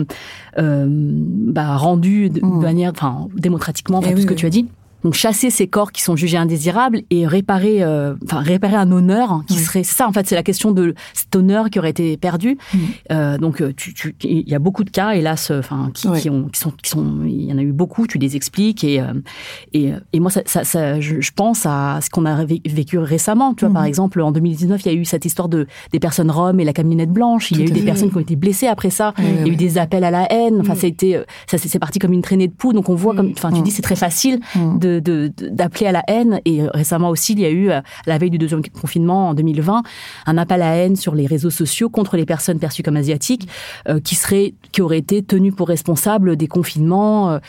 [0.58, 2.62] euh, bah, rendue de, mmh.
[2.62, 4.40] manière enfin démocratiquement enfin, tout oui, ce que oui.
[4.40, 4.68] tu as dit
[5.06, 9.44] donc chasser ces corps qui sont jugés indésirables et réparer, euh, enfin réparer un honneur
[9.48, 9.60] qui oui.
[9.60, 12.58] serait ça en fait c'est la question de cet honneur qui aurait été perdu.
[12.74, 12.78] Mmh.
[13.12, 16.22] Euh, donc tu, tu, il y a beaucoup de cas hélas, enfin qui, oui.
[16.22, 18.08] qui, ont, qui sont, qui sont, il y en a eu beaucoup.
[18.08, 19.14] Tu les expliques et euh,
[19.74, 23.54] et, et moi ça, ça, ça je, je, pense à ce qu'on a vécu récemment.
[23.54, 23.74] Tu vois mmh.
[23.74, 26.64] par exemple en 2019 il y a eu cette histoire de des personnes roms et
[26.64, 27.52] la camionnette blanche.
[27.52, 29.14] Il y a eu des personnes qui ont été blessées après ça.
[29.20, 30.58] Il y a eu des appels à la haine.
[30.62, 32.74] Enfin ça a été ça c'est parti comme une traînée de poux.
[32.74, 36.40] Donc on voit comme enfin tu dis c'est très facile de d'appeler à la haine.
[36.46, 39.84] Et récemment aussi, il y a eu, à la veille du deuxième confinement en 2020,
[40.26, 43.48] un appel à la haine sur les réseaux sociaux contre les personnes perçues comme asiatiques,
[43.88, 47.40] euh, qui seraient, qui auraient été tenues pour responsables des confinements euh,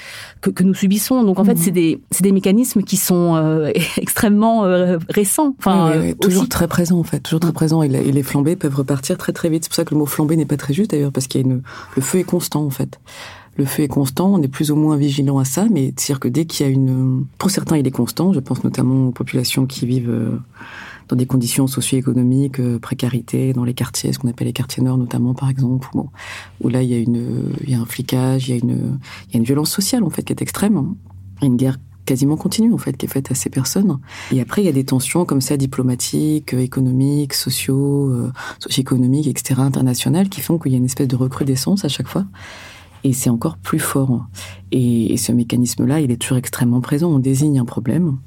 [0.41, 1.23] que, que, nous subissons.
[1.23, 1.47] Donc en mmh.
[1.47, 4.63] fait, c'est des, des mécanismes qui sont euh, extrêmement
[5.09, 5.55] récents.
[5.59, 6.49] Enfin, oui, oui, toujours aussi...
[6.49, 7.83] très présents en fait, toujours très présents.
[7.83, 9.65] Et, et, les flambées peuvent repartir très très vite.
[9.65, 11.45] C'est pour ça que le mot flambée n'est pas très juste d'ailleurs, parce qu'il y
[11.45, 11.63] a une,
[11.95, 12.99] le feu est constant en fait
[13.57, 16.29] le feu est constant, on est plus ou moins vigilant à ça, mais c'est-à-dire que
[16.29, 17.27] dès qu'il y a une...
[17.39, 20.39] Pour certains, il est constant, je pense notamment aux populations qui vivent euh,
[21.09, 24.99] dans des conditions socio-économiques, euh, précarité, dans les quartiers, ce qu'on appelle les quartiers nord
[24.99, 25.89] notamment, par exemple,
[26.61, 28.99] où, là, il y, a une, il y a un flicage, il y a une,
[29.29, 30.95] il y a une violence sociale, en fait, qui est extrême.
[31.41, 33.99] A une guerre quasiment continue en fait qui est faite à ces personnes.
[34.33, 39.61] Et après il y a des tensions comme ça diplomatiques économiques sociaux euh, socio-économiques etc
[39.61, 42.25] internationales qui font qu'il y a une espèce de recrudescence à chaque fois
[43.07, 44.27] et c'est encore plus fort.
[44.73, 47.11] Et, ce mécanisme-là, il est toujours extrêmement présent.
[47.11, 48.19] On désigne un problème,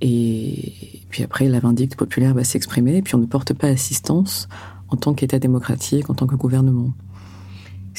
[0.00, 0.72] et
[1.10, 4.48] puis après, la vindicte populaire va s'exprimer, et puis on ne porte pas assistance
[4.88, 6.90] en tant qu'État démocratique, en tant que gouvernement.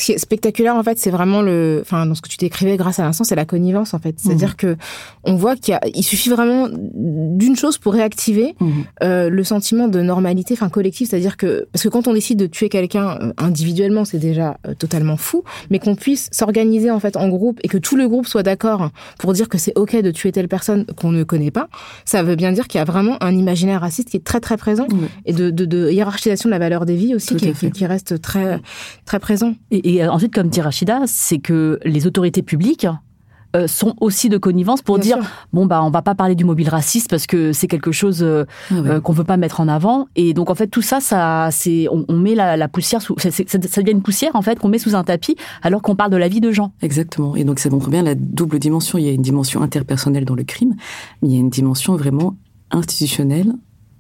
[0.02, 2.76] Ce qui est spectaculaire, en fait, c'est vraiment le, enfin, dans ce que tu décrivais
[2.76, 4.16] grâce à l'instant, c'est la connivence, en fait.
[4.18, 4.56] C'est-à-dire mmh.
[4.56, 4.78] que
[5.24, 8.70] on voit qu'il il suffit vraiment d'une chose pour réactiver mmh.
[9.04, 11.08] euh, le sentiment de normalité, enfin, collective.
[11.08, 14.74] C'est-à-dire que, parce que quand on décide de tuer quelqu'un euh, individuellement, c'est déjà euh,
[14.74, 18.26] totalement fou, mais qu'on puisse s'organiser, en fait, en groupe et que tout le groupe
[18.26, 21.70] soit d'accord pour dire que c'est OK de tuer telle personne qu'on ne connaît pas,
[22.06, 24.58] ça veut bien dire qu'il y a vraiment un imaginaire raciste qui est très, très
[24.58, 25.06] présent mmh.
[25.28, 28.60] et de, de, de, hiérarchisation de la valeur des vies aussi qui, qui, reste très,
[29.06, 29.54] très présent.
[29.70, 32.88] Et, et ensuite, comme dit Rachida, c'est que les autorités publiques
[33.54, 35.18] euh, sont aussi de connivence pour dire
[35.52, 38.46] bon bah on va pas parler du mobile raciste parce que c'est quelque chose euh,
[38.70, 40.08] ah euh, qu'on veut pas mettre en avant.
[40.16, 43.92] Et donc en fait tout ça ça c'est on, met la, poussière sous ça, devient
[43.92, 46.40] une poussière en fait qu'on met sous un tapis alors qu'on parle de la vie
[46.40, 46.72] de gens.
[46.82, 47.36] Exactement.
[47.36, 48.98] Et donc ça montre bien la double dimension.
[48.98, 50.76] Il y a une dimension interpersonnelle dans le crime
[51.22, 52.38] mais il y a une dimension vraiment
[52.72, 53.52] institutionnelle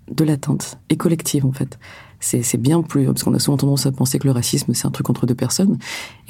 [0.09, 1.77] de l'atteinte et collective en fait
[2.21, 4.91] c'est bien plus parce qu'on a souvent tendance à penser que le racisme c'est un
[4.91, 5.77] truc entre deux personnes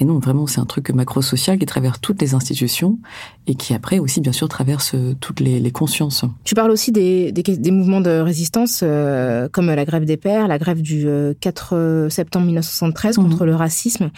[0.00, 2.98] et non vraiment c'est un truc macro-social qui traverse toutes les institutions
[3.46, 6.24] et qui après aussi bien sûr traverse euh, toutes les, les consciences.
[6.44, 10.48] Tu parles aussi des, des, des mouvements de résistance euh, comme la grève des pères,
[10.48, 11.06] la grève du
[11.40, 13.28] 4 euh, septembre 1973 mhm.
[13.28, 14.10] contre le racisme,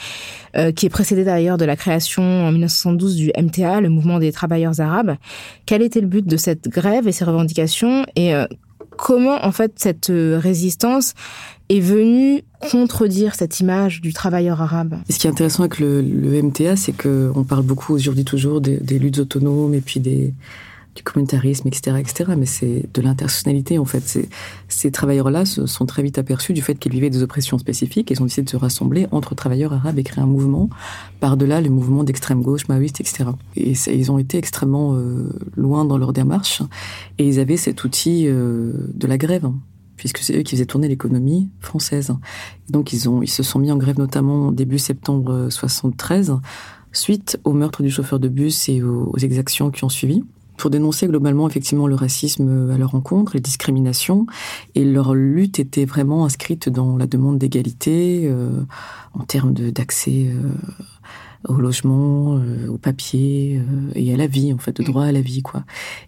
[0.77, 4.81] qui est précédée d'ailleurs de la création en 1972 du MTA, le mouvement des travailleurs
[4.81, 5.17] arabes.
[5.67, 8.07] Quel était le but de cette grève et ses revendications?
[8.15, 8.33] Et
[8.97, 11.15] comment en fait cette résistance
[11.69, 14.97] est venu contredire cette image du travailleur arabe?
[15.09, 16.03] ce qui est intéressant avec le,
[16.43, 20.35] MTA, c'est qu'on parle beaucoup aujourd'hui toujours des, luttes autonomes et puis des,
[20.95, 22.33] du communautarisme, etc., etc.
[22.37, 24.19] Mais c'est de l'intersonnalité en fait.
[24.69, 28.15] Ces, travailleurs-là se sont très vite aperçus du fait qu'ils vivaient des oppressions spécifiques et
[28.15, 30.69] ils ont décidé de se rassembler entre travailleurs arabes et créer un mouvement
[31.21, 33.25] par-delà le mouvement d'extrême gauche, maoïste, etc.
[33.57, 36.63] Et ils ont été extrêmement euh, loin dans leur démarche
[37.19, 39.51] et ils avaient cet outil euh, de la grève
[39.97, 42.13] puisque c'est eux qui faisaient tourner l'économie française.
[42.69, 46.35] donc ils ont, ils se sont mis en grève notamment début septembre 73,
[46.93, 50.25] suite au meurtre du chauffeur de bus et aux, exactions qui ont suivi
[50.57, 54.27] pour dénoncer globalement effectivement le racisme à leur rencontre, les discriminations,
[54.75, 58.51] et leur lutte était vraiment inscrite dans la demande d'égalité euh,
[59.15, 60.51] en termes d'accès euh,
[61.49, 65.13] au logement, euh, au papier euh, et à la vie, en fait, de droit à
[65.13, 65.65] la vie, quoi.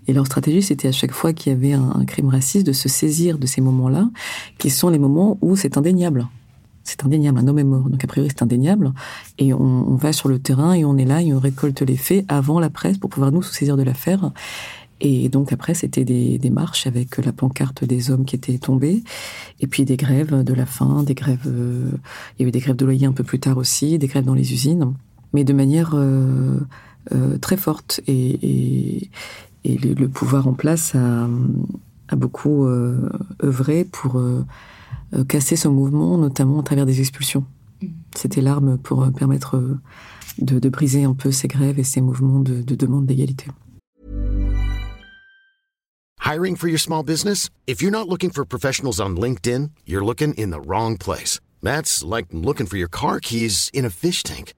[0.07, 2.89] Et leur stratégie, c'était à chaque fois qu'il y avait un, crime raciste de se
[2.89, 4.09] saisir de ces moments-là,
[4.59, 6.27] qui sont les moments où c'est indéniable.
[6.87, 8.93] C'est indéniable, un homme est mort, donc a priori c'est indéniable.
[9.39, 12.25] Et on, va sur le terrain et on est là et on récolte les faits
[12.29, 14.31] avant la presse pour pouvoir nous saisir de l'affaire.
[15.01, 19.03] Et donc après, c'était des, des, marches avec la pancarte des hommes qui étaient tombés,
[19.61, 21.47] et puis des grèves de la faim, des grèves.
[21.47, 21.91] Euh,
[22.39, 24.35] il y avait des grèves de loyer un peu plus tard aussi, des grèves dans
[24.35, 24.95] les usines
[25.33, 26.61] mais de manière euh,
[27.13, 28.01] euh, très forte.
[28.09, 29.11] Et,
[29.65, 32.67] le, pouvoir en place a, beaucoup
[33.43, 34.23] œuvré pour
[35.29, 37.45] casser ce mouvement, notamment à travers des expulsions.
[37.83, 37.87] Mm.
[38.15, 39.79] C'était l'arme pour permettre
[40.39, 43.47] de, briser un peu ces grèves et ces mouvements de, de demande d'égalité.
[46.27, 47.51] Hiring for your small business?
[47.69, 51.39] If you're not looking for professionals on LinkedIn, you're looking in the wrong place.
[51.63, 54.53] That's like looking for your car keys in a fish tank.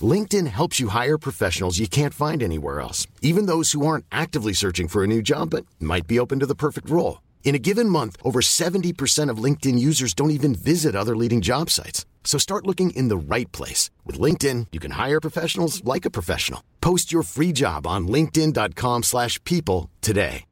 [0.00, 4.54] LinkedIn helps you hire professionals you can't find anywhere else, even those who aren't actively
[4.54, 7.20] searching for a new job but might be open to the perfect role.
[7.44, 11.68] In a given month, over 70% of LinkedIn users don't even visit other leading job
[11.68, 12.06] sites.
[12.24, 13.90] So start looking in the right place.
[14.06, 16.60] With LinkedIn, you can hire professionals like a professional.
[16.80, 20.44] Post your free job on linkedin.com slash people today.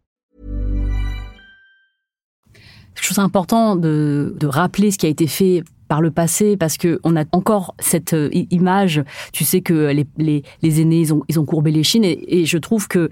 [2.94, 6.76] Je trouve important de, de rappeler ce qui a été fait par le passé parce
[6.76, 9.03] que on a encore cette euh, image.
[9.33, 12.16] Tu sais que les, les, les aînés ils ont, ils ont courbé les chines et,
[12.29, 13.11] et je trouve que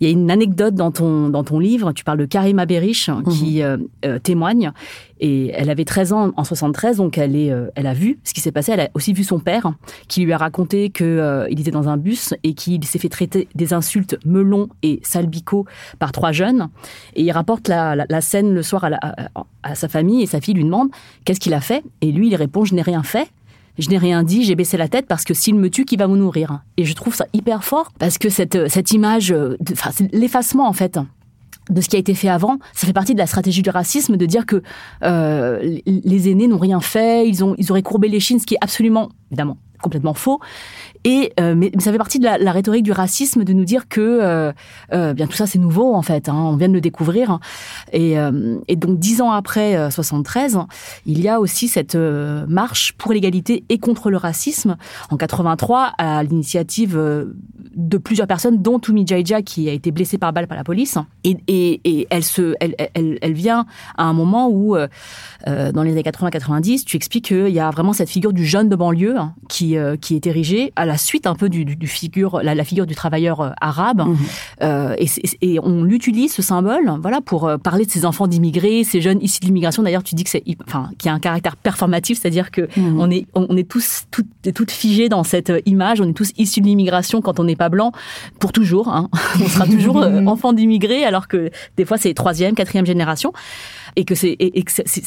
[0.00, 1.92] il y a une anecdote dans ton dans ton livre.
[1.92, 3.62] Tu parles de Karima Berich qui mhm.
[3.62, 4.72] euh, euh, témoigne
[5.20, 8.34] et elle avait 13 ans en 73, donc elle, est, euh, elle a vu ce
[8.34, 8.72] qui s'est passé.
[8.72, 9.74] Elle a aussi vu son père,
[10.08, 13.48] qui lui a raconté qu'il euh, était dans un bus et qu'il s'est fait traiter
[13.54, 15.66] des insultes melon et salbico
[15.98, 16.68] par trois jeunes.
[17.14, 18.88] Et il rapporte la, scène le soir
[19.62, 20.88] à, sa famille et sa fille lui demande
[21.24, 21.84] qu'est-ce qu'il a fait?
[22.00, 23.28] Et lui, il répond Je n'ai rien fait.
[23.76, 26.06] Je n'ai rien dit, j'ai baissé la tête parce que s'il me tue, qui va
[26.06, 26.62] vous nourrir?
[26.76, 29.56] Et je trouve ça hyper fort parce que cette, cette image, euh,
[30.12, 30.98] l'effacement en fait
[31.70, 34.16] de ce qui a été fait avant, ça fait partie de la stratégie du racisme
[34.16, 34.62] de dire que
[35.02, 38.54] euh, les aînés n'ont rien fait, ils ont ils auraient courbé les chines, ce qui
[38.54, 40.40] est absolument évidemment complètement faux.
[41.04, 44.00] Et euh, mais, ça fait partie de la, rhétorique du racisme de nous dire que
[44.00, 44.52] euh,
[44.92, 47.38] euh, tout ça c'est nouveau en fait, hein, on vient de le découvrir.
[47.92, 48.16] Et,
[48.68, 50.58] et donc dix ans après 73,
[51.06, 54.76] il y a aussi cette marche pour l'égalité et contre le racisme
[55.10, 60.32] en 83 à l'initiative de plusieurs personnes, dont Toumi Jaija qui a été blessée par
[60.32, 60.96] balle par la police.
[61.24, 67.60] Et, elle, vient à un moment où dans les années 80-90, tu expliques qu'il y
[67.60, 70.93] a vraiment cette figure du jeune de banlieue hein, qui qui est érigée à la
[70.94, 74.02] la suite un peu du, du, figure, la, figure du travailleur euh, arabe.
[74.06, 74.16] Mhm.
[74.62, 75.08] Euh, et,
[75.40, 79.20] et, on l'utilise ce symbole, voilà, pour euh, parler de ces enfants d'immigrés, ces jeunes
[79.20, 79.82] issus de l'immigration.
[79.82, 83.00] D'ailleurs, tu dis que c'est, enfin, qui a un caractère performatif, c'est-à-dire que mhm.
[83.00, 86.00] on est, on est tous, toutes, toutes figés dans cette image.
[86.00, 87.90] On est tous issus de l'immigration quand on n'est pas blanc
[88.38, 88.88] pour toujours.
[88.88, 89.08] Hein.
[89.42, 93.32] on sera toujours enfant d'immigrés, alors que des fois c'est troisième, quatrième génération
[93.96, 94.36] et que c'est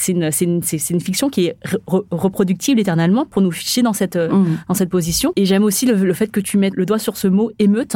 [0.08, 4.46] une, une, une, fiction qui est reproductible éternellement pour nous ficher dans cette mmh.
[4.68, 5.34] dans cette position.
[5.36, 7.96] Et j'aime aussi le, fait que tu mettes le doigt sur ce mot émeute.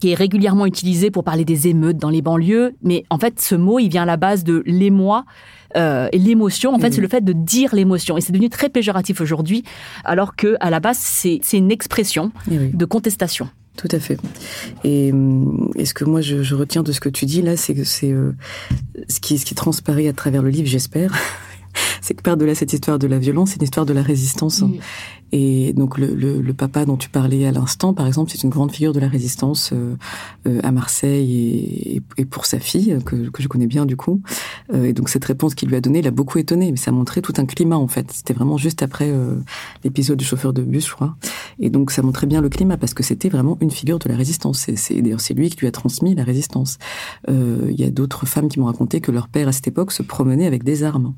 [0.00, 2.74] qui est régulièrement utilisé pour parler des émeutes dans les banlieues.
[2.82, 5.24] Mais en fait, ce mot, il vient à la base de l'émoi,
[5.76, 8.16] euh, et l'émotion, en fait, c'est le fait de dire l'émotion.
[8.16, 9.64] Et c'est devenu très péjoratif aujourd'hui,
[10.04, 13.48] alors que à la base, c'est une expression de contestation.
[13.78, 14.18] Tout à fait.
[14.82, 17.84] Et, hum, ce que moi je, retiens de ce que tu dis là, c'est que
[17.84, 18.32] c'est euh,
[19.08, 21.12] ce qui ce qui transparaît à travers le livre, j'espère,
[22.02, 24.64] c'est que par-delà cette histoire de la violence, c'est une histoire de la résistance.
[25.32, 28.50] Et donc le, le, le, papa dont tu parlais à l'instant, par exemple, c'est une
[28.50, 29.96] grande figure de la résistance euh,
[30.46, 34.22] euh à Marseille et, et, pour sa fille, que, que, je connais bien du coup.
[34.72, 37.20] Euh, et donc cette réponse qu'il lui a donnée l'a beaucoup étonné, mais ça montrait
[37.20, 38.10] tout un climat en fait.
[38.12, 39.36] C'était vraiment juste après euh,
[39.84, 41.16] l'épisode du chauffeur de bus, je crois.
[41.58, 44.16] Et donc ça montrait bien le climat parce que c'était vraiment une figure de la
[44.16, 44.66] résistance.
[44.74, 46.78] C'est d'ailleurs c'est lui qui lui a transmis la résistance.
[47.28, 50.02] Il y a d'autres femmes qui m'ont raconté que leur père à cette époque se
[50.02, 51.14] promenait avec des armes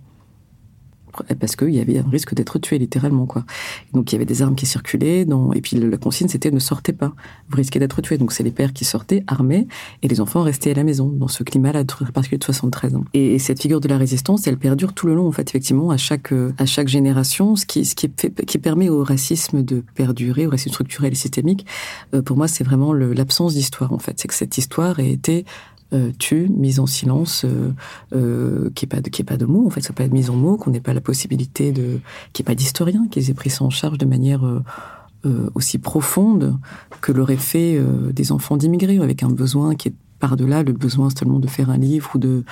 [1.39, 3.45] parce qu'il y avait un risque d'être tué littéralement quoi.
[3.93, 6.93] Donc il y avait des armes qui circulaient, et puis la consigne c'était ne sortez
[6.93, 7.13] pas,
[7.49, 8.19] vous risquez d'être tué.
[8.19, 9.69] Donc c'est les pères qui sortaient armés
[10.03, 13.05] et les enfants restaient à la maison dans ce climat-là particulier de 73 ans.
[13.15, 15.97] Et, cette figure de la résistance, elle perdure tout le long en fait effectivement à
[15.97, 20.51] chaque à chaque génération, ce qui ce qui, qui permet au racisme de perdurer, au
[20.51, 21.67] racisme structurel et systémique.
[22.15, 25.45] Euh, pour moi c'est vraiment l'absence d'histoire en fait, c'est que cette histoire a été
[25.93, 27.73] euh, tue, mise en silence, euh,
[28.15, 30.13] euh, qui est pas de, qui est pas de mots en fait, ça peut être
[30.13, 31.99] mise en mots, qu'on n'ait pas la possibilité de,
[32.33, 36.57] qui est pas d'historien, qu'ils aient pris ça en charge de manière euh, aussi profonde
[37.01, 37.81] que l'aurait fait
[38.13, 41.79] des enfants d'immigrés avec un besoin qui est par-delà le besoin seulement de faire un
[41.79, 42.45] livre ou de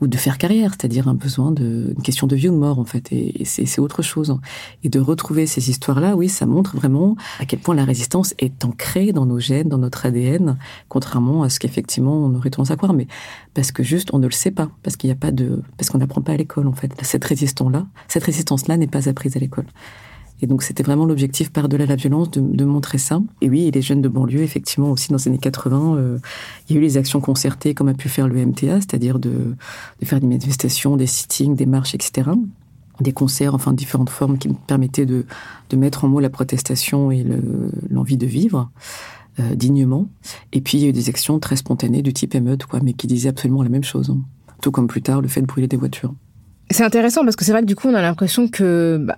[0.00, 2.78] ou de faire carrière, c'est-à-dire un besoin de une question de vie ou de mort
[2.78, 4.36] en fait, et, c'est autre chose.
[4.82, 8.64] Et de retrouver ces histoires-là, oui, ça montre vraiment à quel point la résistance est
[8.64, 10.56] ancrée dans nos gènes, dans notre ADN,
[10.88, 13.06] contrairement à ce qu'effectivement on aurait tendance à croire, mais
[13.54, 15.90] parce que juste on ne le sait pas, parce qu'il n'y a pas de, parce
[15.90, 16.92] qu'on n'apprend pas à l'école en fait.
[17.02, 19.66] Cette résistance-là, cette résistance-là n'est pas apprise à l'école.
[20.42, 23.20] Et donc c'était vraiment l'objectif par-delà la violence de, montrer ça.
[23.40, 26.18] Et oui, et les jeunes de banlieue, effectivement, aussi dans les années 80, euh,
[26.68, 29.54] il y a eu les actions concertées comme a pu faire le MTA, c'est-à-dire de,
[30.02, 32.30] faire des manifestations, des sittings, des marches, etc.
[33.00, 35.26] Des concerts, enfin différentes formes qui permettaient de,
[35.70, 37.24] de mettre en mots la protestation et
[37.90, 38.70] l'envie de vivre.
[39.38, 40.08] Euh, dignement.
[40.52, 42.94] Et puis il y a eu des actions très spontanées du type émeute, quoi, mais
[42.94, 44.10] qui disaient absolument la même chose.
[44.10, 44.18] Hein.
[44.60, 46.12] Tout comme plus tard le fait de brûler des voitures.
[46.68, 49.16] C'est intéressant parce que c'est vrai que du coup on a l'impression que bah,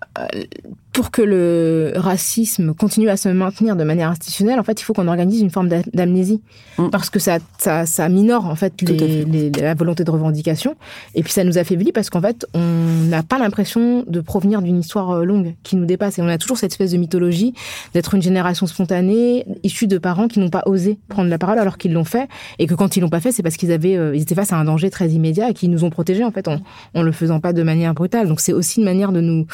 [0.93, 4.93] pour que le racisme continue à se maintenir de manière institutionnelle, en fait, il faut
[4.93, 6.43] qu'on organise une forme d'amnésie,
[6.77, 6.91] mm.
[6.91, 10.77] parce que ça, ça, ça, minore en fait, les, la volonté de revendication,
[11.15, 14.79] et puis ça nous affaiblit parce qu'en fait, on n'a pas l'impression de provenir d'une
[14.79, 17.55] histoire euh, longue qui nous dépasse, et on a toujours cette espèce de mythologie
[17.95, 21.79] d'être une génération spontanée, issue de parents qui n'ont pas osé prendre la parole alors
[21.79, 22.29] qu'ils l'ont fait,
[22.59, 24.53] et que quand ils l'ont pas fait, c'est parce qu'ils avaient, euh, ils étaient face
[24.53, 26.59] à un danger très immédiat et qu'ils nous ont protégés en fait en,
[26.95, 28.29] en le faisant pas de manière brutale.
[28.29, 29.47] Donc c'est aussi une manière de nous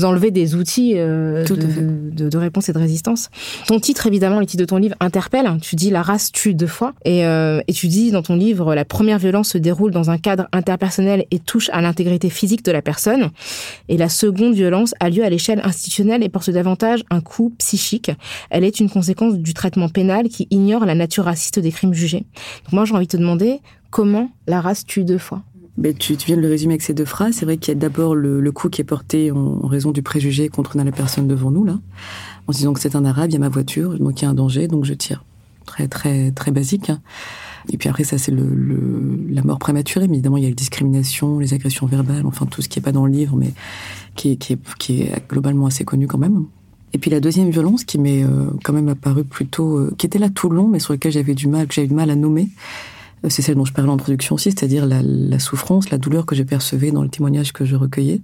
[0.00, 3.30] enlever des outils euh, de, réponse et de résistance.
[3.66, 5.48] Ton titre, évidemment, le titre de ton livre interpelle.
[5.60, 6.94] Tu dis la race tue deux fois.
[7.04, 10.18] Et, euh, et tu dis dans ton livre, la première violence se déroule dans un
[10.18, 13.30] cadre interpersonnel et touche à l'intégrité physique de la personne.
[13.88, 18.10] Et la seconde violence a lieu à l'échelle institutionnelle et porte davantage un coup psychique.
[18.50, 22.26] Elle est une conséquence du traitement pénal qui ignore la nature raciste des crimes jugés.
[22.64, 25.42] Donc moi, j'ai envie de te demander comment la race tue deux fois
[25.98, 27.34] tu, tu, viens de le résumer avec ces deux phrases.
[27.34, 30.48] C'est vrai qu'il y a d'abord le, coup qui est porté en, raison du préjugé
[30.48, 31.78] contre la personne devant nous, là,
[32.46, 34.26] en se disant que c'est un arabe, il y a ma voiture, donc il y
[34.26, 35.24] a un danger, donc je tire.
[35.66, 36.90] Très, très, très basique.
[36.90, 37.00] Hein.
[37.72, 38.46] Et puis après, ça, c'est le,
[39.30, 40.08] la mort prématurée.
[40.08, 42.82] Mais évidemment, il y a les discriminations, les agressions verbales, enfin tout ce qui est
[42.82, 43.52] pas dans le livre, mais
[44.14, 46.44] qui est, qui est, globalement assez connu quand même.
[46.92, 50.20] Et puis la deuxième violence qui m'est euh, quand même apparue plutôt, euh, qui était
[50.20, 52.14] là tout le long, mais sur lequel j'avais du mal, que j'avais du mal à
[52.14, 52.50] nommer,
[53.28, 56.42] c'est celle dont je parlais en introduction aussi, c'est-à-dire la, souffrance, la douleur que je
[56.42, 58.20] percevais dans le témoignage que je recueillais.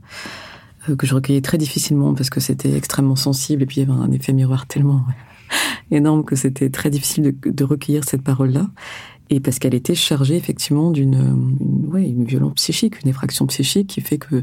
[0.99, 4.01] que je recueillais très difficilement parce que c'était extrêmement sensible et puis il y avait
[4.01, 5.05] un effet miroir tellement
[5.91, 8.69] énorme que c'était très difficile de, de recueillir cette parole-là
[9.31, 11.57] et parce qu'elle était chargée effectivement d'une
[11.89, 14.43] ouais, une violence psychique, une effraction psychique qui fait que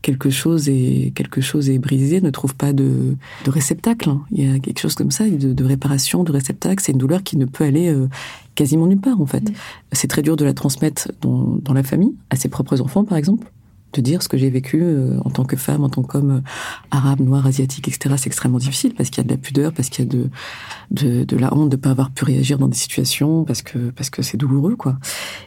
[0.00, 4.08] quelque chose est quelque chose est brisé, ne trouve pas de, de réceptacle.
[4.08, 4.22] Hein.
[4.30, 6.82] Il y a quelque chose comme ça, de, de réparation, de réceptacle.
[6.84, 8.08] C'est une douleur qui ne peut aller euh,
[8.54, 9.52] quasiment nulle part en fait.
[9.92, 13.18] C'est très dur de la transmettre dans, dans la famille, à ses propres enfants par
[13.18, 13.50] exemple
[13.92, 16.40] de dire ce que j'ai vécu euh, en tant que femme, en tant qu'homme euh,
[16.90, 18.14] arabe, noir, asiatique, etc.
[18.18, 20.30] C'est extrêmement difficile parce qu'il y a de la pudeur, parce qu'il y a de,
[20.90, 24.10] de, de la honte de pas avoir pu réagir dans des situations, parce que parce
[24.10, 24.98] que c'est douloureux, quoi.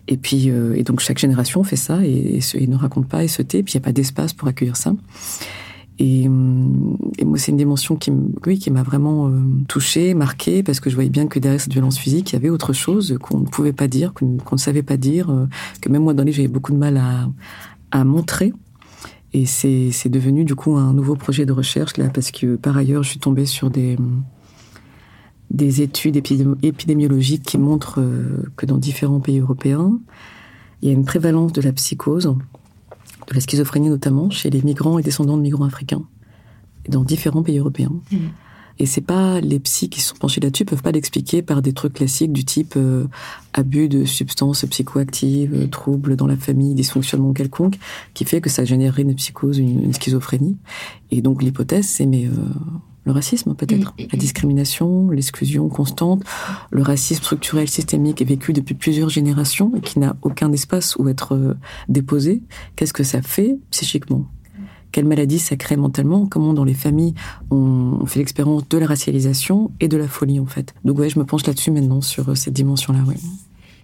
[0.07, 3.27] Et puis euh, et donc chaque génération fait ça et, et, ne raconte pas et
[3.27, 3.61] se tait.
[3.63, 4.93] Puis il y a pas d'espace pour accueillir ça.
[5.99, 6.27] Et, et
[7.25, 8.11] moi, c'est une dimension qui,
[8.47, 9.33] oui, qui m'a vraiment euh,
[9.67, 12.49] touchée, marquée, parce que je voyais bien que derrière cette violence physique, il y avait
[12.49, 15.47] autre chose qu'on ne pouvait pas dire, qu'on ne savait pas dire,
[15.79, 17.27] que même moi dans les j'avais beaucoup de mal à,
[17.91, 18.53] à montrer.
[19.33, 23.03] Et c'est devenu du coup un nouveau projet de recherche là parce que par ailleurs
[23.03, 23.97] je suis tombée sur des
[25.51, 29.99] des études épidémiologiques qui montrent euh, que dans différents pays européens,
[30.81, 32.25] il y a une prévalence de la psychose,
[33.27, 36.03] de la schizophrénie notamment, chez les migrants et descendants de migrants africains,
[36.87, 37.91] dans différents pays européens.
[38.11, 38.17] Mmh.
[38.79, 41.93] Et c'est pas les psys qui sont penchés là-dessus peuvent pas l'expliquer par des trucs
[41.93, 43.05] classiques du type euh,
[43.53, 47.77] abus de substances psychoactives, euh, troubles dans la famille, dysfonctionnement quelconque,
[48.13, 50.57] qui fait que ça générerait une psychose, une, schizophrénie.
[51.11, 52.31] Et donc l'hypothèse, c'est mais euh,
[53.05, 54.19] le racisme peut-être, mm, mm, la mm.
[54.19, 56.23] discrimination, l'exclusion constante,
[56.71, 61.07] le racisme structurel systémique est vécu depuis plusieurs générations et qui n'a aucun espace où
[61.07, 61.55] être
[61.89, 62.43] déposé.
[62.75, 64.25] Qu'est-ce que ça fait psychiquement?
[64.91, 67.13] Quelle maladie ça crée mentalement, comment dans les familles
[67.49, 70.73] on, fait l'expérience de la racialisation et de la folie en fait.
[70.83, 72.99] Donc ouais, je me penche là-dessus maintenant sur euh, cette dimension-là.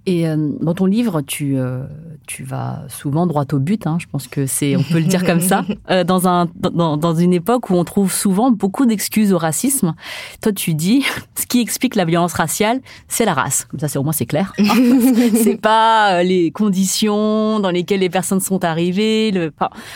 [0.06, 1.84] Et euh, dans ton livre, tu, euh,
[2.28, 3.88] tu vas souvent droit au but.
[3.88, 6.98] Hein, je pense que c'est, on peut le dire comme ça, euh, dans, un, dans,
[6.98, 9.96] dans, une époque où on trouve souvent beaucoup d'excuses au racisme.
[10.42, 11.04] Toi, tu dis,
[11.36, 13.66] ce qui explique la violence raciale, c'est la race.
[13.66, 14.54] Comme ça, c'est au moins c'est clair.
[15.34, 19.52] c'est pas les conditions dans lesquelles les personnes sont arrivées, le,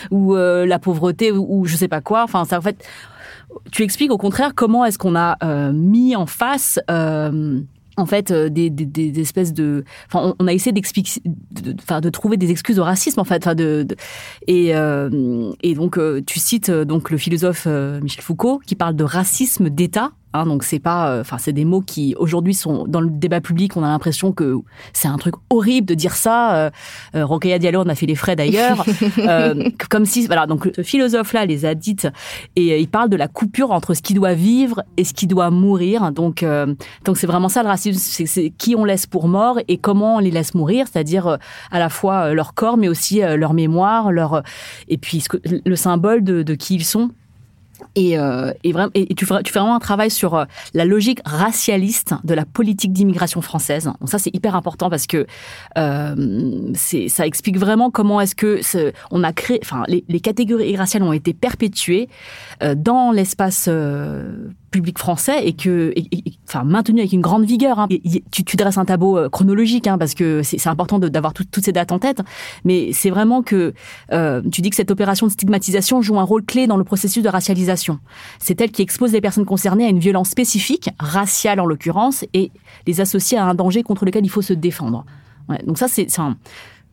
[0.10, 2.24] ou la pauvreté, ou, ou, je sais pas quoi.
[2.24, 2.84] Enfin, ça en fait,
[3.72, 6.80] tu expliques au contraire comment est-ce qu'on a mis en face
[8.02, 11.22] en fait euh, des, espèces de enfin on, a essayé d'expliquer
[11.80, 13.88] enfin de, trouver des excuses au racisme en fait de,
[14.48, 19.04] et euh, et donc euh, tu cites donc le philosophe Michel Foucault qui parle de
[19.04, 23.02] racisme d'État Hein, donc c'est pas, euh, enfin c'est des mots qui aujourd'hui sont dans
[23.02, 23.76] le débat public.
[23.76, 24.60] On a l'impression que
[24.94, 26.56] c'est un truc horrible de dire ça.
[26.56, 26.70] Euh,
[27.16, 28.86] euh Rokhaya Diallo en a fait les frais d'ailleurs,
[29.18, 30.48] euh, comme si voilà.
[30.48, 32.08] Donc ce philosophe-là les a dites
[32.56, 35.50] et il parle de la coupure entre ce qui doit vivre et ce qui doit
[35.52, 36.12] mourir.
[36.12, 36.46] Donc
[37.06, 40.20] donc c'est vraiment ça le racisme, c'est qui on laisse pour mort et comment on
[40.20, 41.38] les laisse mourir, c'est-à-dire
[41.72, 44.44] à la fois leur corps mais aussi leur mémoire, leur
[44.88, 47.12] et puis ce que, le symbole de, de qui ils sont.
[47.96, 52.14] Et, euh, et, vraiment, et tu, fais, vraiment un travail sur euh, la logique racialiste
[52.24, 53.86] de la politique d'immigration française.
[54.00, 55.26] Donc ça, c'est hyper important parce que
[55.78, 58.62] euh, ça explique vraiment comment est-ce que
[59.12, 62.08] on a créé, enfin, les, les, catégories raciales ont été perpétuées
[62.64, 65.94] euh, dans l'espace euh, public français et que,
[66.48, 67.80] enfin, maintenu avec une grande vigueur.
[67.80, 67.88] Hein.
[68.32, 71.72] tu, tu, dresses un tableau euh, chronologique hein, parce que c'est important d'avoir toutes ces
[71.72, 72.22] dates en tête,
[72.64, 73.74] mais c'est vraiment que
[74.12, 77.22] euh, tu dis que cette opération de stigmatisation joue un rôle clé dans le processus
[77.22, 78.00] de racialisation.
[78.40, 82.52] C'est elle qui expose les personnes concernées à une violence spécifique, raciale en l'occurrence, et
[82.88, 85.06] les associe à un danger contre lequel il faut se défendre.
[85.50, 86.08] Ouais, donc ça, c'est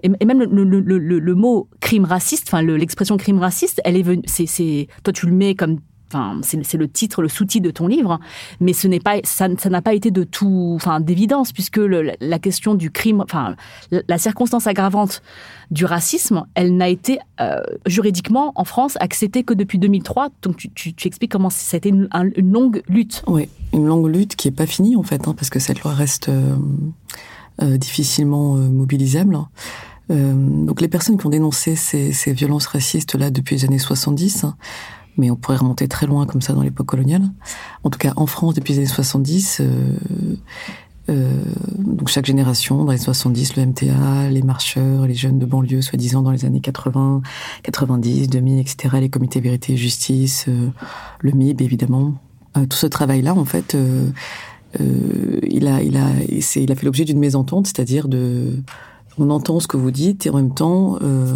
[0.02, 4.02] et même le, le, le, le, mot crime raciste, enfin l'expression crime raciste, elle est
[4.02, 4.22] venue.
[4.26, 5.80] C'est, toi tu le mets comme
[6.10, 8.18] Enfin, c'est le titre, le sous-titre de ton livre,
[8.60, 12.74] mais ce n'est pas, ça, n'a pas été de tout, enfin, d'évidence, puisque la question
[12.74, 13.56] du crime, enfin,
[13.90, 15.22] la, circonstance aggravante
[15.70, 20.30] du racisme, elle n'a été euh, juridiquement en France acceptée que depuis 2003.
[20.42, 23.22] Donc, tu, expliques comment ça a été une, longue lutte.
[23.26, 25.92] Oui, une longue lutte qui est pas finie en fait, hein, parce que cette loi
[25.92, 26.56] reste euh,
[27.62, 29.38] euh, difficilement mobilisable.
[30.08, 34.46] Donc, les personnes qui ont dénoncé ces, ces violences racistes là depuis les années 70
[35.18, 37.22] mais on pourrait remonter très loin comme ça dans l'époque coloniale.
[37.84, 39.94] En tout cas, en France, depuis les années 70, euh,
[41.10, 41.30] euh,
[41.78, 46.22] donc chaque génération, dans les 70, le MTA, les marcheurs, les jeunes de banlieue, soi-disant
[46.22, 47.22] dans les années 80,
[47.64, 50.68] 90, 2000, etc., les comités vérité et justice, euh,
[51.20, 52.14] le MIB, évidemment.
[52.54, 53.76] Tout ce travail-là, en fait,
[54.80, 58.64] il, a, il a fait l'objet d'une mésentente, c'est-à-dire de
[59.18, 61.34] on entend ce que vous dites et en même temps, euh,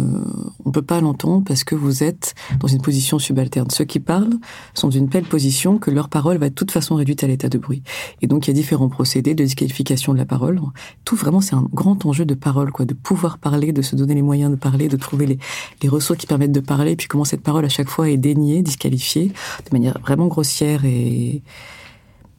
[0.65, 3.69] on peut pas l'entendre parce que vous êtes dans une position subalterne.
[3.69, 4.35] Ceux qui parlent
[4.73, 7.57] sont d'une telle position que leur parole va de toute façon réduite à l'état de
[7.57, 7.83] bruit.
[8.21, 10.61] Et donc, il y a différents procédés de disqualification de la parole.
[11.05, 14.15] Tout vraiment, c'est un grand enjeu de parole, quoi, de pouvoir parler, de se donner
[14.15, 15.39] les moyens de parler, de trouver les,
[15.81, 18.17] les ressources qui permettent de parler, et puis comment cette parole à chaque fois est
[18.17, 21.43] déniée, disqualifiée, de manière vraiment grossière et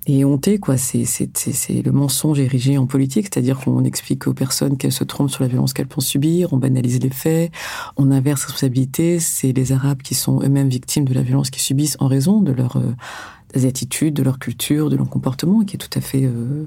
[0.07, 0.77] et honté quoi.
[0.77, 1.07] C'est
[1.83, 5.49] le mensonge érigé en politique c'est-à-dire qu'on explique aux personnes qu'elles se trompent sur la
[5.49, 7.53] violence qu'elles pensent subir on banalise les faits
[7.97, 11.97] on inverse responsabilité c'est les arabes qui sont eux-mêmes victimes de la violence qu'ils subissent
[12.01, 15.99] en raison de leurs euh, attitudes de leur culture de leur comportement qui est tout
[15.99, 16.65] à fait euh,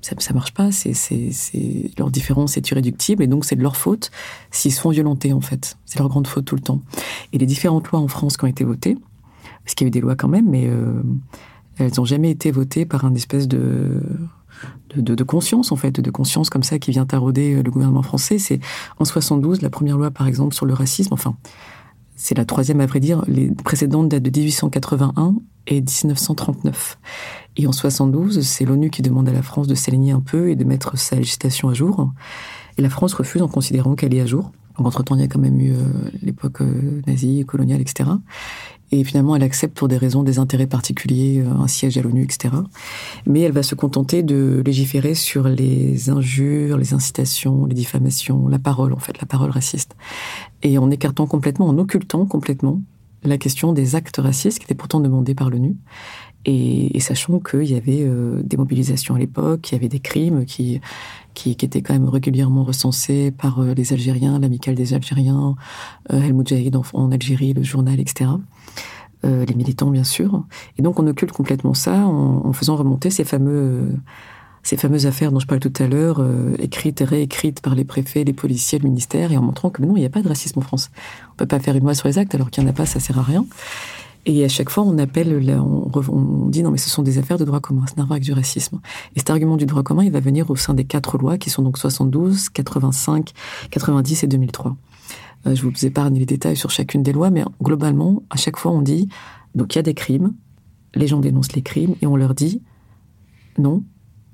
[0.00, 3.76] ça, ça marche pas c'est c'est leur différence est irréductible et donc c'est de leur
[3.76, 4.10] faute
[4.50, 5.76] s'ils se font violenter en fait.
[5.84, 6.80] C'est leur grande faute tout le temps.
[7.32, 8.96] Et les différentes lois en France qui ont été votées
[9.64, 11.02] parce qu'il y a eu des lois quand même mais euh,
[11.80, 14.00] elles n'ont jamais été votées par un espèce de,
[14.96, 18.38] de, conscience, en fait, de conscience comme ça qui vient tarauder euh, le gouvernement français.
[18.38, 18.60] C'est
[18.98, 21.12] en 72, la première loi, par exemple, sur le racisme.
[21.12, 21.36] Enfin,
[22.16, 23.24] c'est la troisième, à vrai dire.
[23.26, 26.98] Les précédentes datent de 1881 et 1939.
[27.56, 30.56] Et en 72, c'est l'ONU qui demande à la France de s'aligner un peu et
[30.56, 32.12] de mettre sa législation à jour.
[32.76, 34.52] Et la France refuse en considérant qu'elle est à jour.
[34.76, 35.84] Donc, entre-temps, il y a quand même eu euh,
[36.22, 38.10] l'époque euh, nazie, coloniale, etc.
[38.92, 42.24] Et finalement, elle accepte pour des raisons, des intérêts particuliers, euh, un siège à l'ONU,
[42.24, 42.54] etc.
[43.26, 48.58] Mais elle va se contenter de légiférer sur les injures, les incitations, les diffamations, la
[48.58, 49.96] parole, en fait, la parole raciste.
[50.62, 52.80] Et en écartant complètement, en occultant complètement
[53.22, 55.76] la question des actes racistes qui étaient pourtant demandés par l'ONU.
[56.46, 60.00] Et, et sachant qu'il y avait euh, des mobilisations à l'époque, il y avait des
[60.00, 60.80] crimes qui,
[61.34, 65.56] qui, qui, étaient quand même régulièrement recensés par euh, les Algériens, l'amicale des Algériens,
[66.12, 68.30] euh, El Moudjahid en, en, Algérie, le journal, etc.
[69.24, 70.44] Euh, les militants, bien sûr.
[70.78, 73.92] Et donc on occulte complètement ça en, en faisant remonter ces fameux
[74.62, 77.84] ces fameuses affaires dont je parlais tout à l'heure, euh, écrites et réécrites par les
[77.84, 80.28] préfets, les policiers, le ministère, et en montrant que non, il n'y a pas de
[80.28, 80.90] racisme en France.
[81.32, 82.86] On peut pas faire une loi sur les actes alors qu'il n'y en a pas,
[82.86, 83.46] ça sert à rien.
[84.26, 87.44] Et à chaque fois, on appelle, on, dit non, mais ce sont des affaires de
[87.44, 88.80] droit commun, c'est un avec du racisme.
[89.16, 91.48] Et cet argument du droit commun, il va venir au sein des quatre lois qui
[91.48, 93.32] sont donc 72, 85,
[93.70, 94.76] 90 et 2003.
[95.46, 98.72] Euh, je vous épargne les détails sur chacune des lois, mais globalement, à chaque fois,
[98.72, 99.08] on dit
[99.54, 100.34] donc il y a des crimes,
[100.94, 102.62] les gens dénoncent les crimes et on leur dit
[103.58, 103.82] non,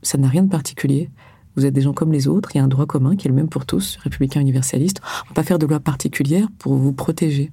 [0.03, 1.11] ça n'a rien de particulier.
[1.57, 3.31] Vous êtes des gens comme les autres, il y a un droit commun qui est
[3.31, 5.01] le même pour tous, républicain universaliste.
[5.03, 7.51] On ne va pas faire de loi particulière pour vous protéger.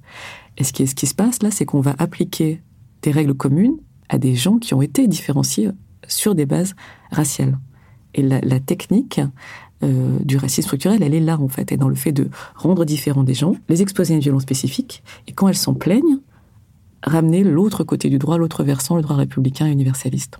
[0.56, 2.62] Et ce qui, ce qui se passe là, c'est qu'on va appliquer
[3.02, 3.76] des règles communes
[4.08, 5.70] à des gens qui ont été différenciés
[6.06, 6.74] sur des bases
[7.10, 7.58] raciales.
[8.14, 9.20] Et la, technique
[9.82, 12.84] euh, du racisme structurel, elle est là en fait, et dans le fait de rendre
[12.84, 16.20] différents des gens, les exposer à une violence spécifique, et quand elles s'en plaignent,
[17.02, 20.38] ramener l'autre côté du droit, l'autre versant, le droit républicain et universaliste.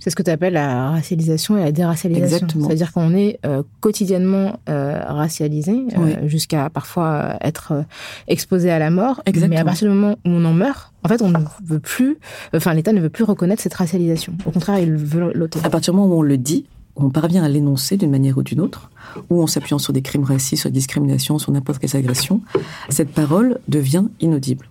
[0.00, 2.48] C'est ce que tu appelles la racialisation et la déracialisation.
[2.60, 7.84] C'est-à-dire qu'on est euh, quotidiennement euh, racialisé euh, jusqu'à parfois être
[8.26, 9.22] exposé à la mort.
[9.26, 9.54] Exactement.
[9.54, 12.18] Mais à partir du moment où on en meurt, en fait, on ne veut plus,
[12.54, 14.32] enfin, l'État ne veut plus reconnaître cette racialisation.
[14.46, 15.60] Au contraire, il veut l'ôter.
[15.62, 18.42] À partir du moment où on le dit, on parvient à l'énoncer d'une manière ou
[18.42, 18.90] d'une autre,
[19.28, 22.40] ou en s'appuyant sur des crimes racistes, sur des discriminations, sur n'importe quelle agression,
[22.88, 24.68] cette parole devient inaudible.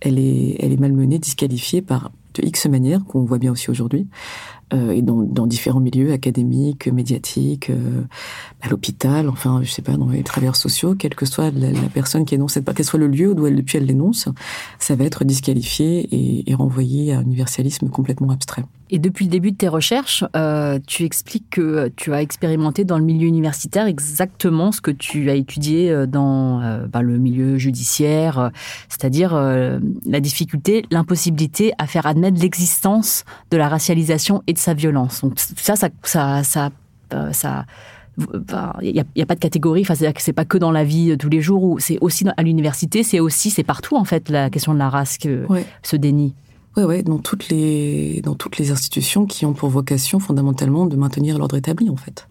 [0.00, 4.06] Elle est, elle est malmenée, disqualifiée par de X manières, qu'on voit bien aussi aujourd'hui,
[4.72, 8.02] et dans, dans, différents milieux académiques, médiatiques, euh,
[8.62, 11.88] à l'hôpital, enfin, je sais pas, dans les travailleurs sociaux, quelle que soit la, la
[11.92, 14.28] personne qui énonce cette quel soit le lieu d'où elle, depuis elle l'énonce,
[14.78, 18.64] ça va être disqualifié et, et, renvoyé à un universalisme complètement abstrait.
[18.90, 22.98] Et depuis le début de tes recherches, euh, tu expliques que tu as expérimenté dans
[22.98, 27.56] le milieu universitaire exactement ce que tu as étudié euh, dans euh, bah, le milieu
[27.56, 28.50] judiciaire,
[28.88, 34.74] c'est-à-dire euh, la difficulté, l'impossibilité à faire admettre l'existence de la racialisation et de sa
[34.74, 35.22] violence.
[35.22, 36.70] Donc ça, ça, ça, ça,
[37.14, 37.64] euh, ça
[38.82, 39.82] il n'y a, a, pas de catégorie.
[39.82, 41.64] Enfin, c'est-à-dire que c'est pas que dans la vie de tous les jours.
[41.64, 44.88] Ou c'est aussi à l'université, c'est aussi, c'est partout en fait la question de la
[44.88, 45.64] race que ouais.
[45.82, 46.34] se dénie.
[46.76, 50.96] Oui, ouais, dans toutes les dans toutes les institutions qui ont pour vocation fondamentalement de
[50.96, 52.26] maintenir l'ordre établi en fait.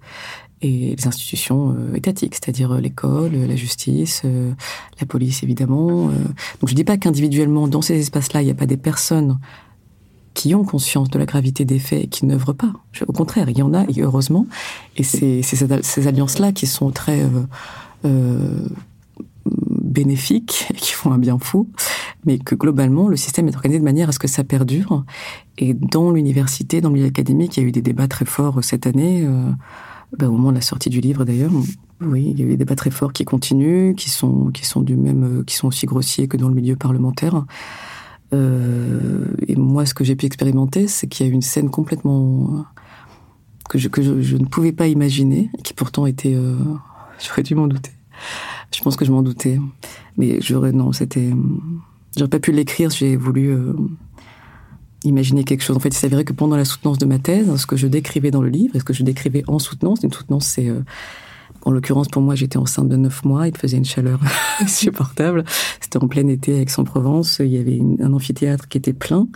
[0.62, 4.54] Et les institutions euh, étatiques, c'est-à-dire l'école, la justice, euh,
[5.00, 6.10] la police évidemment.
[6.10, 6.14] Euh.
[6.60, 9.40] Donc je dis pas qu'individuellement dans ces espaces-là, il n'y a pas des personnes
[10.34, 12.74] qui ont conscience de la gravité des faits et qui n'œuvrent pas.
[13.08, 14.48] Au contraire, il y en a, et heureusement.
[14.98, 17.22] Et c'est ces alliances-là qui sont très
[19.94, 21.70] euh, euh, bénéfiques, qui font un bien fou,
[22.26, 25.06] mais que globalement, le système est organisé de manière à ce que ça perdure.
[25.58, 28.64] Et dans l'université, dans le milieu académique, il y a eu des débats très forts
[28.64, 29.50] cette année, euh,
[30.18, 31.52] ben, au moment de la sortie du livre d'ailleurs.
[32.02, 34.82] Oui, il y a eu des débats très forts qui continuent, qui sont, qui sont
[34.82, 37.46] du même, qui sont aussi grossiers que dans le milieu parlementaire.
[38.34, 42.66] Euh, et moi, ce que j'ai pu expérimenter, c'est qu'il y a une scène complètement
[43.70, 46.58] que je, que je, ne pouvais pas imaginer, qui pourtant était, euh,
[47.20, 47.92] j'aurais dû m'en douter.
[48.76, 49.60] Je pense que je m'en doutais.
[50.18, 51.30] Mais j'aurais, non, c'était,
[52.18, 53.74] j'aurais pas pu l'écrire, j'ai voulu euh,
[55.04, 55.76] imaginer quelque chose.
[55.76, 58.32] En fait, il s'avérait que pendant la soutenance de ma thèse, ce que je décrivais
[58.32, 60.82] dans le livre et ce que je décrivais en soutenance, une soutenance, c'est, euh,
[61.66, 64.20] en l'occurrence, pour moi, j'étais enceinte de neuf mois, il faisait une chaleur
[64.60, 65.44] insupportable.
[65.80, 69.28] C'était en plein été à Aix-en-Provence, il y avait un amphithéâtre qui était plein,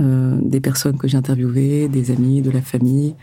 [0.00, 3.14] euh, des personnes que j'ai interviewées, des amis, de la famille,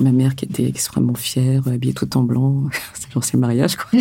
[0.00, 3.76] ma mère qui était extrêmement fière, habillée tout en blanc, c'est genre c'est le mariage
[3.76, 3.86] quoi.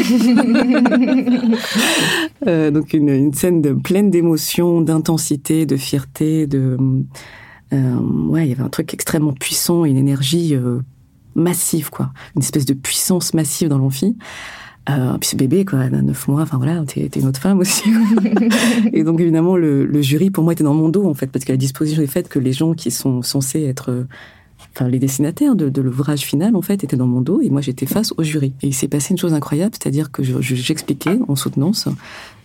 [2.47, 6.78] euh, donc une, une, scène de, pleine d'émotions, d'intensité, de fierté, de
[7.74, 10.82] euh, ouais, il y avait un truc extrêmement puissant, une énergie euh,
[11.36, 14.17] massive quoi, une espèce de puissance massive dans l'amphi.
[14.89, 17.84] Euh, puis ce bébé, quoi, à neuf mois, enfin voilà, t'es une autre femme aussi.
[18.93, 21.45] et donc évidemment, le, le, jury pour moi était dans mon dos en fait, parce
[21.45, 24.05] que la disposition est faite que les gens qui sont censés être,
[24.75, 27.61] enfin les dessinataires de, de l'ouvrage final en fait étaient dans mon dos et moi
[27.61, 28.53] j'étais face au jury.
[28.61, 31.88] Et il s'est passé une chose incroyable, c'est-à-dire que j'expliquais en soutenance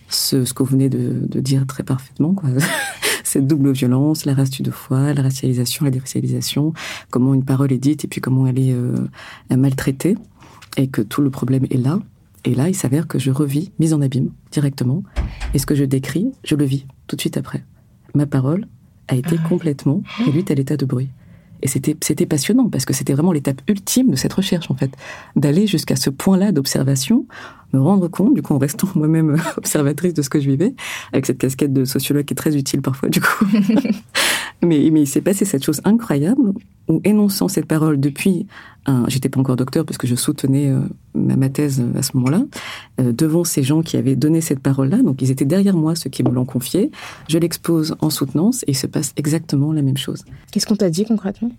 [0.09, 2.49] ce, ce que vous venez de, de dire très parfaitement, quoi.
[3.29, 6.73] cette double violence, la race de foi, la racialisation, la déracialisation,
[7.11, 8.95] comment une parole est dite et puis comment elle est euh,
[9.55, 10.17] maltraitée,
[10.77, 11.99] et que tout le problème est là.
[12.45, 15.03] Et là, il s'avère que je revis, mise en abîme, directement.
[15.53, 17.63] Et ce que je décris, je le vis tout de suite après.
[18.15, 18.65] Ma parole
[19.07, 21.09] a été ah complètement réduite à l'état de bruit.
[21.61, 24.91] Et c'était, c'était passionnant parce que c'était vraiment l'étape ultime de cette recherche, en fait.
[25.35, 27.25] D'aller jusqu'à ce point-là d'observation,
[27.73, 30.73] me rendre compte, du coup, en restant moi-même observatrice de ce que je vivais,
[31.13, 33.45] avec cette casquette de sociologue qui est très utile parfois, du coup.
[34.61, 36.53] mais, mais il s'est passé cette chose incroyable
[36.87, 38.47] où, énonçant cette parole depuis
[38.85, 40.81] un, j'étais pas encore docteur parce que je soutenais euh,
[41.13, 42.43] ma, thèse à ce moment-là,
[42.99, 46.09] euh, devant ces gens qui avaient donné cette parole-là, donc ils étaient derrière moi, ceux
[46.09, 46.91] qui me l'ont confié,
[47.27, 50.25] je l'expose en soutenance et il se passe exactement la même chose.
[50.51, 51.51] Qu'est-ce qu'on t'a dit concrètement?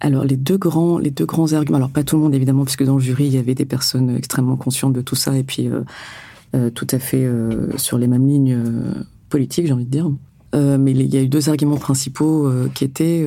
[0.00, 1.78] Alors les deux grands, les deux grands arguments.
[1.78, 4.14] Alors pas tout le monde évidemment, puisque dans le jury il y avait des personnes
[4.16, 5.82] extrêmement conscientes de tout ça et puis euh,
[6.54, 10.10] euh, tout à fait euh, sur les mêmes lignes euh, politiques, j'ai envie de dire.
[10.54, 13.26] Euh, mais il y a eu deux arguments principaux qui étaient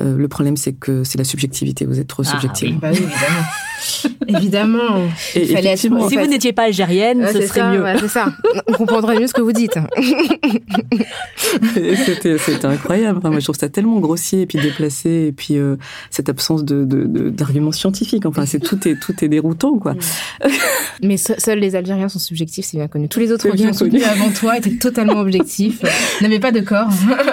[0.00, 1.84] euh, le problème, c'est que c'est la subjectivité.
[1.84, 2.70] Vous êtes trop ah, subjective.
[2.70, 3.44] Oui, bah oui, évidemment.
[4.28, 5.06] évidemment.
[5.34, 7.84] Et, il fallait être, si vous n'étiez pas algérienne, ce serait mieux.
[8.00, 8.32] c'est ça.
[8.66, 9.78] On comprendrait mieux ce que vous dites.
[11.74, 13.18] c'était, incroyable.
[13.18, 15.76] Enfin, moi, je trouve ça tellement grossier et puis déplacé et puis euh,
[16.10, 18.26] cette absence de, de, d'arguments scientifiques.
[18.26, 19.94] Enfin, c'est tout est tout est déroutant, quoi.
[21.02, 23.08] Mais seuls les Algériens sont subjectifs, c'est bien connu.
[23.08, 25.82] Tous les autres qui ont soutenu avant toi étaient totalement objectifs,
[26.20, 26.90] n'avaient pas de corps.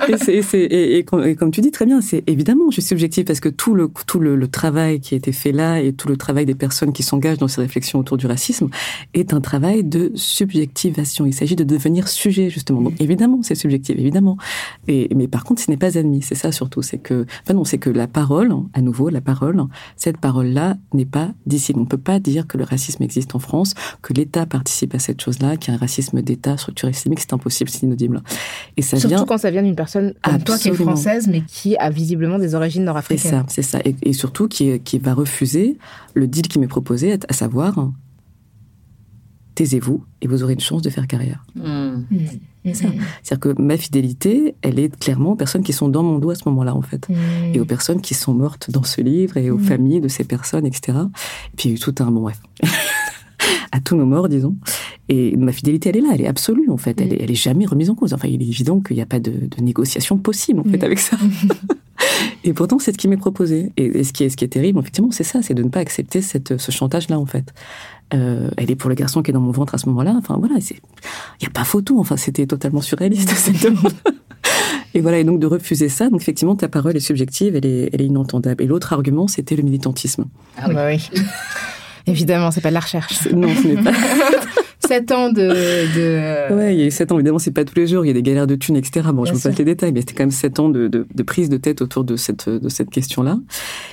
[0.08, 3.40] et, c'est, et, et, comme tu dis très bien, c'est évidemment je suis subjective parce
[3.40, 6.35] que tout le tout le, travail qui a été fait là et tout le travail
[6.44, 8.70] des personnes qui s'engagent dans ces réflexions autour du racisme
[9.14, 11.26] est un travail de subjectivation.
[11.26, 12.82] Il s'agit de devenir sujet justement.
[12.82, 14.38] Donc évidemment, c'est subjectif, évidemment.
[14.90, 16.22] Et mais par contre, ce n'est pas admis.
[16.22, 19.64] C'est ça surtout, c'est que enfin non, c'est que la parole, à nouveau, la parole,
[19.96, 21.74] cette parole-là n'est pas d'ici.
[21.76, 25.22] On peut pas dire que le racisme existe en France, que l'État participe à cette
[25.22, 28.22] chose-là, qu'il y a un racisme d'État structuré systémique, c'est impossible, c'est inaudible.
[28.78, 29.26] Et ça surtout vient...
[29.26, 32.56] quand ça vient d'une personne comme toi qui est française, mais qui a visiblement des
[32.56, 33.46] origines nord-africaines.
[33.48, 33.92] C'est ça, c'est ça.
[34.02, 35.78] Et, surtout qui, qui, va refuser
[36.14, 37.92] le deal qui m'est proposé, à savoir
[39.56, 41.44] taisez-vous et vous aurez une chance de faire carrière.
[41.56, 41.62] Mmh.
[42.12, 42.74] Mmh.
[42.74, 46.36] C'est-à-dire que ma fidélité, elle est clairement aux personnes qui sont dans mon dos à
[46.36, 47.08] ce moment-là, en fait.
[47.10, 47.14] Mmh.
[47.54, 50.66] Et aux personnes qui sont mortes dans ce livre et aux familles de ces personnes,
[50.66, 50.98] etc.
[51.54, 52.42] Et puis il y a eu tout un, bon bref.
[53.72, 54.56] à tous nos morts, disons.
[55.10, 57.00] Et ma fidélité, elle est là, elle est absolue, en fait.
[57.00, 58.14] Elle, est, elle est jamais remise en cause.
[58.14, 61.00] Enfin, il est évident qu'il n'y a pas de, de, négociation possible, en fait, avec
[61.00, 61.18] ça.
[62.44, 63.72] et pourtant, c'est ce qui m'est proposé.
[63.78, 65.80] Et, ce, qui est, ce qui est terrible, effectivement, c'est ça, c'est de ne pas
[65.80, 67.54] accepter cette, ce chantage-là, en fait.
[68.14, 70.16] Euh, elle est pour le garçon qui est dans mon ventre à ce moment-là.
[70.18, 70.76] Enfin, voilà, il
[71.42, 72.00] n'y a pas photo.
[72.00, 73.68] Enfin, c'était totalement surréaliste, cette
[74.94, 77.90] Et voilà, et donc de refuser ça, donc effectivement, ta parole est subjective, elle est,
[77.92, 78.64] elle est inentendable.
[78.64, 80.26] Et l'autre argument, c'était le militantisme.
[80.58, 81.10] Ah bah oui.
[82.08, 83.28] Évidemment, c'est pas de la recherche.
[83.32, 83.92] Non, ce n'est pas.
[84.96, 86.54] 7 ans de, de...
[86.54, 87.16] Ouais, il y a eu 7 ans.
[87.16, 88.06] Évidemment, c'est pas tous les jours.
[88.06, 89.08] Il y a des galères de thunes, etc.
[89.08, 91.06] Bon, Bien je vous passe les détails, mais c'était quand même 7 ans de, de,
[91.14, 93.38] de, prise de tête autour de cette, de cette question-là.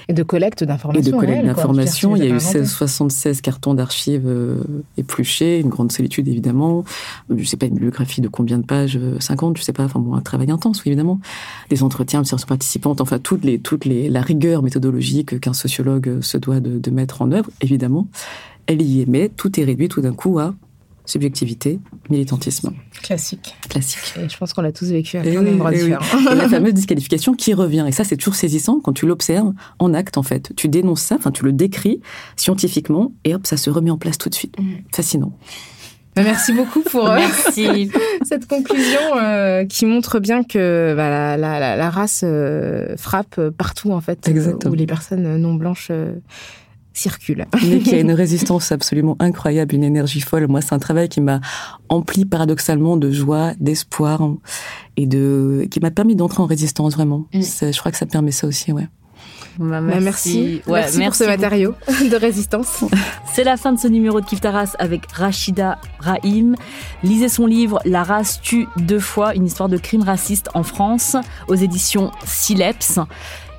[0.08, 1.02] Et de collecte d'informations.
[1.02, 2.14] Et de collecte d'informations.
[2.14, 4.62] Il y a eu 16, 76 cartons d'archives euh,
[4.96, 6.84] épluchés, une grande solitude, évidemment.
[7.34, 9.84] Je sais pas, une bibliographie de combien de pages 50, je sais pas.
[9.84, 11.18] Enfin bon, un travail intense, oui, évidemment.
[11.68, 16.38] Des entretiens, observations participantes, enfin, toutes les, toutes les, la rigueur méthodologique qu'un sociologue se
[16.38, 18.06] doit de, de mettre en œuvre, évidemment.
[18.66, 20.54] Elle y est, mais tout est réduit tout d'un coup à
[21.04, 21.80] subjectivité,
[22.10, 22.72] militantisme.
[23.02, 23.56] Classique.
[23.68, 24.14] Classique.
[24.18, 26.34] Et je pense qu'on l'a tous vécu à plein d'endroits différents.
[26.34, 27.84] La fameuse disqualification qui revient.
[27.88, 30.52] Et ça, c'est toujours saisissant quand tu l'observes en acte, en fait.
[30.56, 32.00] Tu dénonces ça, enfin, tu le décris
[32.36, 34.58] scientifiquement, et hop, ça se remet en place tout de suite.
[34.58, 34.64] Mm.
[34.94, 35.32] Fascinant.
[36.14, 37.18] Bah, merci beaucoup pour euh,
[38.22, 43.92] cette conclusion euh, qui montre bien que bah, la, la, la, race euh, frappe partout
[43.92, 44.72] en fait, Exactement.
[44.72, 45.90] où les personnes non blanches
[46.92, 47.46] circule.
[47.66, 50.46] Mais qui a une résistance absolument incroyable, une énergie folle.
[50.48, 51.40] Moi, c'est un travail qui m'a
[51.88, 54.20] empli paradoxalement de joie, d'espoir
[54.96, 57.26] et de qui m'a permis d'entrer en résistance vraiment.
[57.32, 57.42] Mm.
[57.42, 58.88] Je crois que ça permet ça aussi, ouais.
[59.58, 60.62] Bah, bah, merci.
[60.66, 61.00] merci.
[61.00, 61.74] pour ce matériau
[62.10, 62.84] de résistance.
[63.34, 66.54] C'est la fin de ce numéro de Kiftaras avec Rachida Rahim.
[67.02, 71.16] Lisez son livre La race tue deux fois, une histoire de crime raciste en France
[71.48, 72.98] aux éditions Sileps.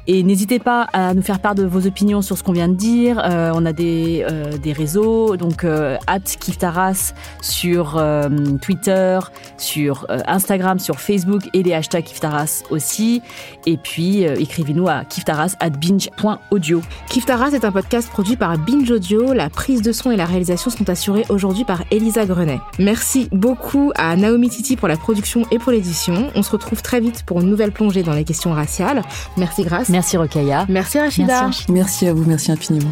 [0.07, 2.75] Et n'hésitez pas à nous faire part de vos opinions sur ce qu'on vient de
[2.75, 3.21] dire.
[3.23, 5.97] Euh, on a des, euh, des réseaux, donc euh,
[6.39, 8.27] Kiftaras sur euh,
[8.61, 9.19] Twitter,
[9.57, 13.21] sur Instagram, sur Facebook et les hashtags Kiftaras aussi.
[13.65, 16.81] Et puis écrivez-nous à kiftaras at binge.audio.
[17.07, 19.33] Kiftaras est un podcast produit par Binge Audio.
[19.33, 22.59] La prise de son et la réalisation sont assurées aujourd'hui par Elisa Grenet.
[22.79, 26.29] Merci beaucoup à Naomi Titi pour la production et pour l'édition.
[26.35, 29.01] On se retrouve très vite pour une nouvelle plongée dans les questions raciales.
[29.37, 29.92] Merci Grâce.
[29.93, 30.65] Merci Rokaya.
[30.69, 31.51] Merci Rachida.
[31.69, 32.91] Merci, à vous, merci infiniment.